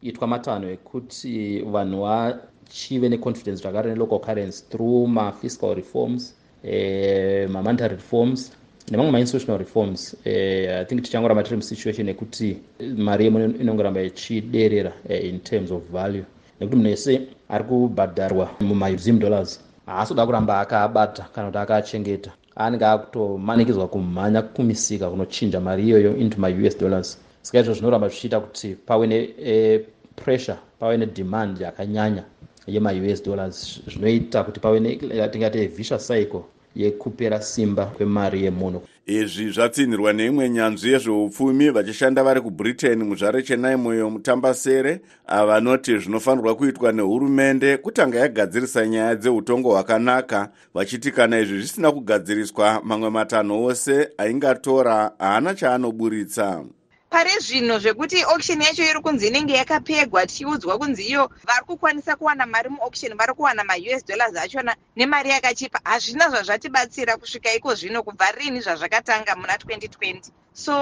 patoitwa 0.01 0.27
matanho 0.29 0.69
ekuti 0.71 1.63
vanhu 1.73 2.03
vachive 2.03 3.09
neconfidence 3.09 3.63
zvakare 3.63 3.91
nelocal 3.91 4.21
currency 4.21 4.65
through 4.71 5.09
mafiscal 5.09 5.75
reforms 5.75 6.35
eh, 6.65 7.49
mamonetary 7.51 7.97
reforms 7.97 8.53
nemamwe 8.91 9.13
mainstitutional 9.13 9.59
reforms. 9.59 10.17
Eh, 10.25 10.81
i 10.81 10.85
think 10.85 11.03
tichangoramba 11.03 11.43
tiri 11.43 11.57
musituation 11.57 12.09
yekuti 12.09 12.57
mari 12.97 13.25
yemuno 13.25 13.45
inongoramba 13.61 14.03
ichiderera 14.03 14.93
eh, 15.09 15.25
in 15.29 15.41
terms 15.41 15.71
of 15.71 15.83
value. 15.93 16.25
Nekuti 16.61 16.77
munhu 16.77 16.91
ese 16.91 17.21
ari 17.49 17.65
kubhadharwa 17.65 18.51
mumauzim 18.61 19.19
dollars 19.19 19.61
haasi 19.87 20.13
kuda 20.13 20.27
kuramba 20.27 20.61
akaabata 20.61 21.23
kana 21.35 21.47
kuti 21.49 21.59
akaachengeta. 21.59 22.31
Anenge 22.57 22.85
akutomanikidzwa 22.85 23.89
kumhanya 23.89 24.43
kumisika 24.43 25.11
kunochinja 25.11 25.61
mari 25.61 25.83
iyoyo 25.87 26.17
into 26.17 26.39
maus 26.41 26.79
dollars 26.79 27.19
saka 27.43 27.61
izvo 27.61 27.75
zvinoramba 27.75 28.09
zvichiita 28.09 28.41
kuti 28.41 28.75
pave 28.87 29.07
nepressure 29.07 30.59
pave 30.79 30.97
nedemand 30.97 31.61
yakanyanya 31.61 32.25
yemaus 32.67 33.23
dollars. 33.23 33.81
Zvinoita 33.87 34.45
kuti 34.45 34.61
pave 34.61 34.81
netingati 34.81 35.67
vicious 35.67 36.07
cycle 36.07 36.43
yekupera 36.77 37.43
simba 37.43 37.87
kwemari 37.87 38.45
yemunhu 38.45 38.83
izvi 39.07 39.51
zvatsinhirwa 39.51 40.13
neimwe 40.13 40.49
nyanzvi 40.51 40.93
yezveupfumi 40.93 41.71
vachishanda 41.71 42.23
vari 42.23 42.41
kubritain 42.41 43.05
muzvare 43.05 43.43
chenaimoyo 43.43 44.11
mutambasere 44.11 45.01
vanoti 45.29 45.99
zvinofanirwa 45.99 46.55
kuitwa 46.55 46.93
nehurumende 46.93 47.77
kutanga 47.77 48.19
yagadzirisa 48.19 48.87
nyaya 48.87 49.15
dzeutongo 49.15 49.71
hwakanaka 49.71 50.49
vachiti 50.75 51.13
kana 51.13 51.41
izvi 51.41 51.59
zvisina 51.59 51.93
kugadziriswa 51.93 52.81
mamwe 52.85 53.11
matanho 53.11 53.65
ose 53.65 54.09
aingatora 54.19 55.13
haana 55.19 55.55
chaanoburitsa 55.55 56.65
pari 57.11 57.31
zvino 57.41 57.79
zvekuti 57.79 58.23
auction 58.23 58.61
yacho 58.61 58.83
iri 58.83 59.01
kunzi 59.01 59.27
inenge 59.27 59.55
yakapegwa 59.55 60.27
tichiudzwa 60.27 60.79
kunzi 60.79 61.03
iyo 61.03 61.31
vari 61.47 61.65
kukwanisa 61.67 62.17
kuwana 62.17 62.47
mari 62.47 62.69
muauction 62.69 63.17
vari 63.17 63.35
kuwana 63.35 63.65
maus 63.65 64.05
dollars 64.07 64.37
achona 64.37 64.77
nemari 64.97 65.31
yakachipa. 65.31 65.81
Hazvina 65.85 66.31
zvazvatibatsira 66.31 67.17
kusvika 67.17 67.55
iko 67.55 67.75
zvino 67.75 68.03
kubva 68.03 68.33
rini 68.33 68.61
zvazvakatanga 68.61 69.37
muna 69.37 69.57
2020 69.57 70.21
so 70.53 70.75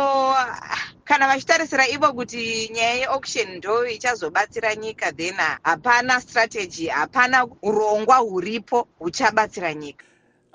kana 1.04 1.28
vachitarisira 1.28 1.88
ivo 1.88 2.12
kuti 2.12 2.70
nyaya 2.74 2.94
yeauction 2.94 3.56
ndo 3.56 3.86
ichazobatsira 3.86 4.74
nyika 4.74 5.12
then 5.12 5.36
hapana 5.62 6.20
strategy 6.20 6.86
hapana 6.86 7.46
urongwa 7.62 8.16
huripo 8.16 8.88
huchabatsira 8.98 9.74
nyika 9.74 10.04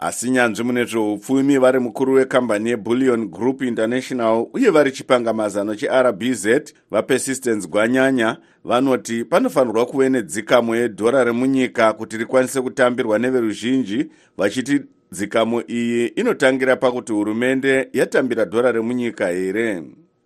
asi 0.04 0.30
nyanzvi 0.32 0.64
mune 0.64 0.86
zveupfumi 0.86 1.58
vari 1.58 1.80
mukuru 1.80 2.14
wekambani 2.14 2.70
yebullion 2.70 3.28
group 3.28 3.62
international 3.62 4.46
uye 4.54 4.70
vari 4.70 4.92
chipangamazano 4.92 5.76
cherbz 5.76 6.48
vapersistence 6.92 7.68
gwanyanya 7.68 8.38
vanoti 8.64 9.26
panofanirwa 9.26 9.86
kuve 9.86 10.10
nedzikamo 10.10 10.76
yedhora 10.76 11.24
remunyika 11.24 11.94
kuti 11.94 12.18
rikwanise 12.18 12.62
kutambirwa 12.62 13.20
neveruzhinji 13.20 14.06
vachiti 14.38 14.82
dzikamo 15.12 15.64
iyi 15.68 16.08
inotangira 16.08 16.76
pakuti 16.76 17.14
hurumende 17.14 17.90
yatambira 17.94 18.46
dhora 18.46 18.72
remunyika 18.72 19.28
here. 19.28 19.84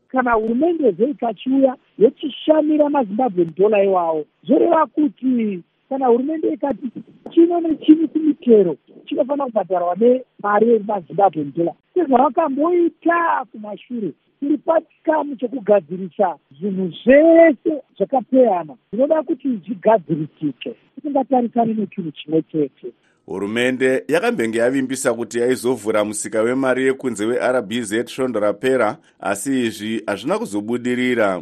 Kana 0.08 0.32
hurumende 0.34 0.92
zveikachiuya 0.92 1.76
yochishamira 1.98 2.90
mazimbabwen 2.90 3.52
dollar 3.58 3.84
iwawo 3.86 4.26
zvoreva 4.48 4.86
kuti 4.86 5.64
kana 5.90 6.08
hurumende 6.08 6.54
ikati 6.54 6.92
chino 7.34 7.62
nechini 7.62 8.08
kumitero 8.08 8.76
chinofanira 9.06 9.46
kubhadharwa 9.46 9.96
nemari 9.96 10.70
yemazimbabwen 10.70 11.54
dollar 11.56 11.76
sezvavakamboita 11.94 13.46
kumashure 13.52 14.12
tiri 14.40 14.58
pachikamu 14.58 15.36
chekugadzirisa 15.36 16.38
zvinhu 16.60 16.94
zvese 17.04 17.82
zvakapeyana 17.98 18.74
zvinoda 18.92 19.24
kuti 19.24 19.48
zvigadzirisike 19.66 20.76
tisingatarisani 20.96 21.74
nechinhu 21.74 22.12
chimwe 22.12 22.42
chete. 22.42 22.88
Hurumende 23.26 24.04
yakambenge 24.08 24.58
yavimbisa 24.58 25.14
kuti 25.14 25.40
yaizovhura 25.40 26.06
musika 26.06 26.42
wemari 26.42 26.86
yekunze 26.86 27.26
werbz 27.26 27.94
svondo 28.06 28.40
rapera 28.40 28.98
asi 29.20 29.66
izvi 29.66 30.04
hazvina 30.08 30.40
kuzobudirira 30.40 31.42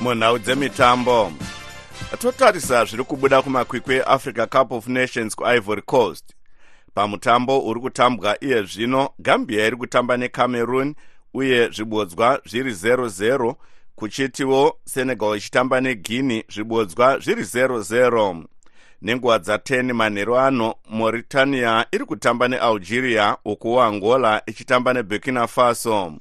munhau 0.00 0.38
dzemitambo. 0.38 1.32
Totarisa 2.18 2.84
zviri 2.84 3.04
kubuda 3.04 3.42
kumakwikwi 3.42 3.94
eafrica 3.94 4.46
cup 4.46 4.72
of 4.72 4.88
nations 4.88 5.36
kuivory 5.36 5.82
coast. 5.82 6.34
Pamutambo 6.94 7.60
uri 7.66 7.80
kutambwa 7.80 8.44
iye 8.44 8.62
zvino 8.62 9.10
gambia 9.18 9.66
iri 9.66 9.76
kutamba 9.76 10.16
necameroon 10.16 10.94
uye 11.34 11.68
zvibodzwa 11.70 12.40
zviri 12.44 12.70
00 12.70 13.54
kuchitiwo 13.94 14.78
senegal 14.84 15.36
ichitamba 15.36 15.80
neguinea 15.80 16.42
zvibodzwa 16.48 17.18
zviri 17.18 17.42
00 17.42 18.44
nenguva 19.02 19.36
dza10 19.36 19.92
manheru 19.92 20.38
ano 20.38 20.74
mauritania 20.90 21.86
iri 21.92 22.04
kutamba 22.04 22.48
nealgeria 22.48 23.36
ukuwo 23.44 23.82
angola 23.82 24.42
ichitamba 24.46 24.92
neburkina 24.92 25.46
faso 25.46 26.12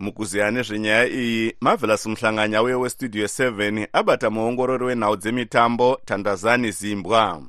mukuziya 0.00 0.50
nezvenyaya 0.50 1.06
iyi 1.08 1.56
marvelous 1.60 2.06
muhlanganya 2.06 2.62
uye 2.62 2.74
westudio 2.74 3.24
7 3.24 3.88
abata 3.92 4.30
muongorori 4.30 4.84
wenhau 4.84 5.16
dzemitambo 5.16 6.00
tandazani 6.04 6.70
zimbwa 6.70 7.42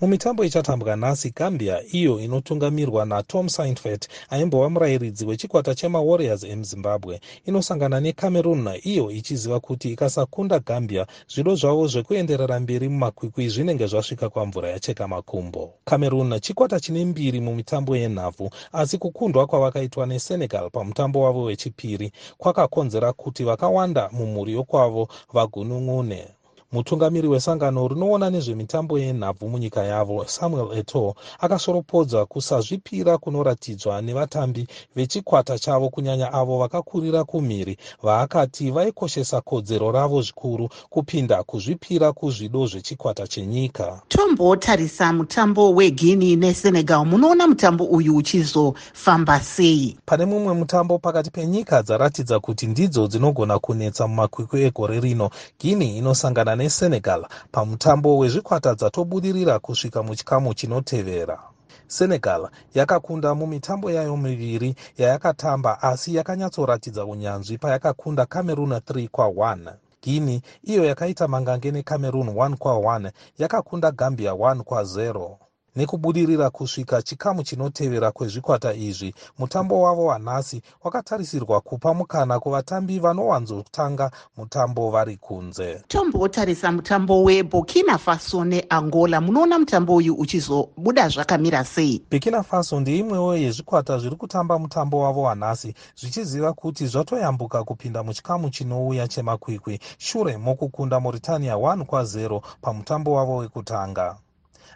mumitambo 0.00 0.44
ichatambwa 0.44 0.96
nhasi 0.96 1.30
gambia 1.30 1.82
iyo 1.92 2.20
inotungamirwa 2.20 3.06
natom 3.06 3.48
saintfet 3.48 4.08
aimbova 4.30 4.70
murayiridzi 4.70 5.26
wechikwata 5.26 5.74
chemawarriors 5.74 6.44
emuzimbabwe 6.44 7.20
inosangana 7.46 8.00
necameroon 8.00 8.68
iyo 8.82 9.10
ichiziva 9.10 9.60
kuti 9.60 9.92
ikasakunda 9.92 10.58
gambia 10.58 11.06
zvido 11.32 11.54
zvavo 11.54 11.86
zvekuenderera 11.86 12.60
mberi 12.60 12.88
mumakwikwi 12.88 13.48
zvinenge 13.48 13.86
zvasvika 13.86 14.28
kwamvura 14.28 14.70
yacheka 14.70 15.08
makumbo. 15.08 15.74
Cameroon 15.84 16.40
chikwata 16.40 16.80
chine 16.80 17.04
mbiri 17.04 17.40
mumitambo 17.40 17.96
yenhabvu 17.96 18.50
asi 18.72 18.98
kukundwa 18.98 19.46
kwavakaitwa 19.46 20.06
nesenegal 20.06 20.70
pamutambo 20.70 21.20
wavo 21.20 21.42
wechipiri 21.42 22.12
kwakakonzera 22.38 23.12
kuti 23.12 23.44
vakawanda 23.44 24.08
mumhuri 24.12 24.52
yokwavo 24.52 25.08
vagunun'une 25.32 26.35
mutungamiri 26.72 27.28
wesangano 27.28 27.88
rinoona 27.88 28.30
nezvemitambo 28.30 28.98
yenhabvu 28.98 29.48
munyika 29.48 29.84
yavo 29.84 30.24
samuel 30.28 30.78
eto 30.78 31.14
akasoropodza 31.40 32.26
kusazvipira 32.26 33.18
kunoratidzwa 33.18 34.02
nevatambi 34.02 34.66
vechikwata 34.96 35.58
chavo 35.58 35.88
kunyanya 35.88 36.32
avo 36.32 36.58
vakakurira 36.58 37.24
kumhiri 37.24 37.76
vaakati 38.02 38.70
vaikoshesa 38.70 39.40
kodzero 39.40 39.92
ravo 39.92 40.22
zvikuru 40.22 40.68
kupinda 40.90 41.42
kuzvipira 41.42 42.12
kuzvido 42.12 42.66
zvechikwata 42.66 43.26
chenyika. 43.26 44.00
Tombotarisa 44.08 45.12
mutambo 45.12 45.74
weguinea 45.74 46.36
nesenegal. 46.36 47.04
Munoona 47.06 47.48
mutambo 47.48 47.84
uyu 47.84 48.16
uchizofamba 48.16 49.40
sei? 49.40 49.96
Pane 50.06 50.24
mumwe 50.24 50.54
mutambo 50.54 50.98
pakati 50.98 51.30
penyika 51.30 51.82
dzaratidza 51.82 52.40
kuti 52.40 52.66
ndidzo 52.66 53.06
dzinogona 53.06 53.58
kunetsa 53.58 54.08
mumakwikwi 54.08 54.62
egore 54.62 55.00
rino. 55.00 55.30
Guinea 55.60 55.96
inosangana 55.96 56.55
nesenegal 56.56 57.26
pamutambo 57.52 58.18
wezvikwata 58.18 58.74
dzatobudirira 58.74 59.58
kusvika 59.58 60.02
muchikamu 60.02 60.54
chinotevera. 60.54 61.38
Senegal 61.86 62.48
yakakunda 62.74 63.34
mumitambo 63.34 63.90
yayo 63.90 64.16
miviri 64.16 64.74
yayakatamba 64.98 65.82
asi 65.82 66.14
yakanyatsoratidza 66.14 67.04
unyanzvi 67.04 67.58
payakakunda 67.58 68.26
cameroon 68.26 68.70
3 68.72 69.08
kwa1 69.08 69.72
guinea 70.02 70.40
iyo 70.64 70.84
yakaita 70.84 71.28
mangange 71.28 71.70
necameroon 71.70 72.28
1 72.28 72.54
kwa1 72.54 73.10
yakakunda 73.38 73.90
gambia 73.90 74.32
1 74.32 74.60
kwa0 74.60 75.36
nekubudirira 75.76 76.50
kusvika 76.50 77.02
chikamu 77.02 77.42
chinotevera 77.42 78.10
kwezvikwata 78.12 78.74
izvi 78.74 79.14
mutambo 79.38 79.80
wavo 79.82 80.04
wanhasi 80.04 80.62
wakatarisirwa 80.84 81.60
kupa 81.60 81.94
mukana 81.94 82.40
kuvatambi 82.40 82.98
vanowanzotanga 82.98 84.10
mutambo 84.36 84.90
vari 84.90 85.16
kunze. 85.16 85.82
Tombotarisa 85.88 86.72
mutambo 86.72 87.22
weburkina 87.22 87.98
faso 87.98 88.44
neangola. 88.44 89.20
Munoona 89.20 89.58
mutambo 89.58 89.94
uyu 89.94 90.14
uchizobuda 90.14 91.08
zvakamira 91.08 91.64
sei? 91.64 92.02
Burkina 92.10 92.42
faso 92.42 92.80
ndeimwewo 92.80 93.36
yezvikwata 93.36 93.98
zviri 93.98 94.16
kutamba 94.16 94.58
mutambo 94.58 95.00
wavo 95.00 95.22
wanhasi 95.22 95.74
zvichiziva 96.00 96.52
kuti 96.52 96.86
zvatoyambuka 96.86 97.64
kupinda 97.64 98.02
muchikamu 98.02 98.50
chinouya 98.50 99.08
chemakwikwi. 99.08 99.80
Shure 99.98 100.36
mokukunda 100.36 101.00
mauritania 101.00 101.54
1 101.54 101.82
kwa0 101.84 102.40
pamutambo 102.60 103.12
wavo 103.12 103.36
wekutanga 103.36 104.16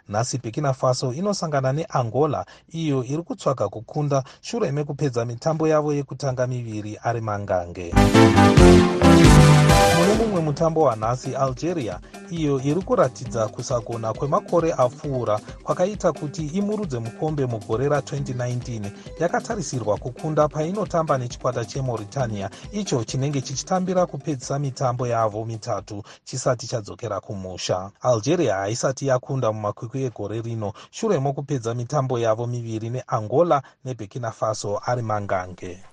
nhasi 0.09 0.37
burkina 0.37 0.73
faso 0.73 1.13
inosangana 1.13 1.73
neangola. 1.73 2.45
Iyo 2.71 3.03
iri 3.03 3.23
kutsvaga 3.23 3.69
kukunda 3.69 4.23
shure 4.41 4.71
mekupedza 4.71 5.25
mitambo 5.25 5.67
yavo 5.67 5.93
yekutanga 5.93 6.47
miviri 6.47 6.97
ari 7.03 7.21
mangange 7.21 7.91
mune 10.01 10.13
mumwe 10.13 10.41
mutambo 10.41 10.81
wanhasi 10.81 11.35
algeria 11.35 11.99
iyo 12.29 12.61
iri 12.61 12.81
kuratidza 12.81 13.47
kusagona 13.47 14.13
kwemakore 14.13 14.73
apfuura 14.77 15.39
kwakaita 15.63 16.11
kuti 16.11 16.45
imurudze 16.45 16.99
mukombe 16.99 17.45
mugore 17.45 17.87
ra2019 17.87 18.91
yakatarisirwa 19.19 19.97
kukunda 19.97 20.47
painotamba 20.47 21.17
nechikwata 21.17 21.65
chemauritania 21.65 22.49
icho 22.71 23.03
chinenge 23.03 23.41
chichitambira 23.41 24.05
kupedzisa 24.05 24.59
mitambo 24.59 25.07
yavo 25.07 25.45
mitatu 25.45 26.03
chisati 26.23 26.67
chadzokera 26.67 27.19
kumusha. 27.19 27.91
Algeria 28.01 28.55
haisati 28.55 29.07
yakunda 29.07 29.51
mumakwikwi 29.51 30.01
makwikwi 30.01 30.03
egore 30.03 30.41
rino 30.41 30.73
shure 30.91 31.19
mokupedza 31.19 31.73
mitambo 31.73 32.19
yavo 32.19 32.47
miviri 32.47 32.89
neangola 32.89 33.61
neburkina 33.85 34.31
faso 34.31 34.81
ari 34.85 35.01
mangange 35.01 35.83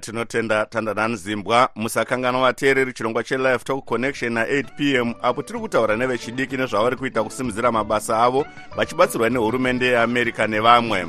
tinotenda 0.00 0.66
tandanani 0.66 1.16
zimbwa 1.16 1.68
musakanganwa 1.74 2.42
vateereri 2.42 2.92
chirongwa 2.92 3.24
chelive 3.24 3.58
talk 3.58 3.84
connection 3.84 4.32
na8 4.32 4.64
p 4.76 4.94
m 4.94 5.14
apo 5.22 5.42
tiri 5.42 5.58
kutaura 5.58 5.96
nevechidiki 5.96 6.56
nezvavari 6.56 6.96
kuita 6.96 7.24
kusimudzira 7.24 7.72
mabasa 7.72 8.22
avo 8.22 8.46
vachibatsirwa 8.76 9.30
nehurumende 9.30 9.86
yeamerica 9.86 10.46
nevamwe. 10.48 11.06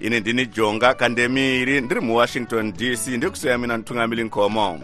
Ini 0.00 0.20
ndini 0.20 0.46
jonga 0.46 0.94
kandemiiri 0.94 1.80
ndiri 1.80 2.00
muwashington 2.00 2.72
dc 2.72 3.06
ndikusiyamina 3.08 3.78
mutungamiri 3.78 4.24
nkomo 4.24 4.80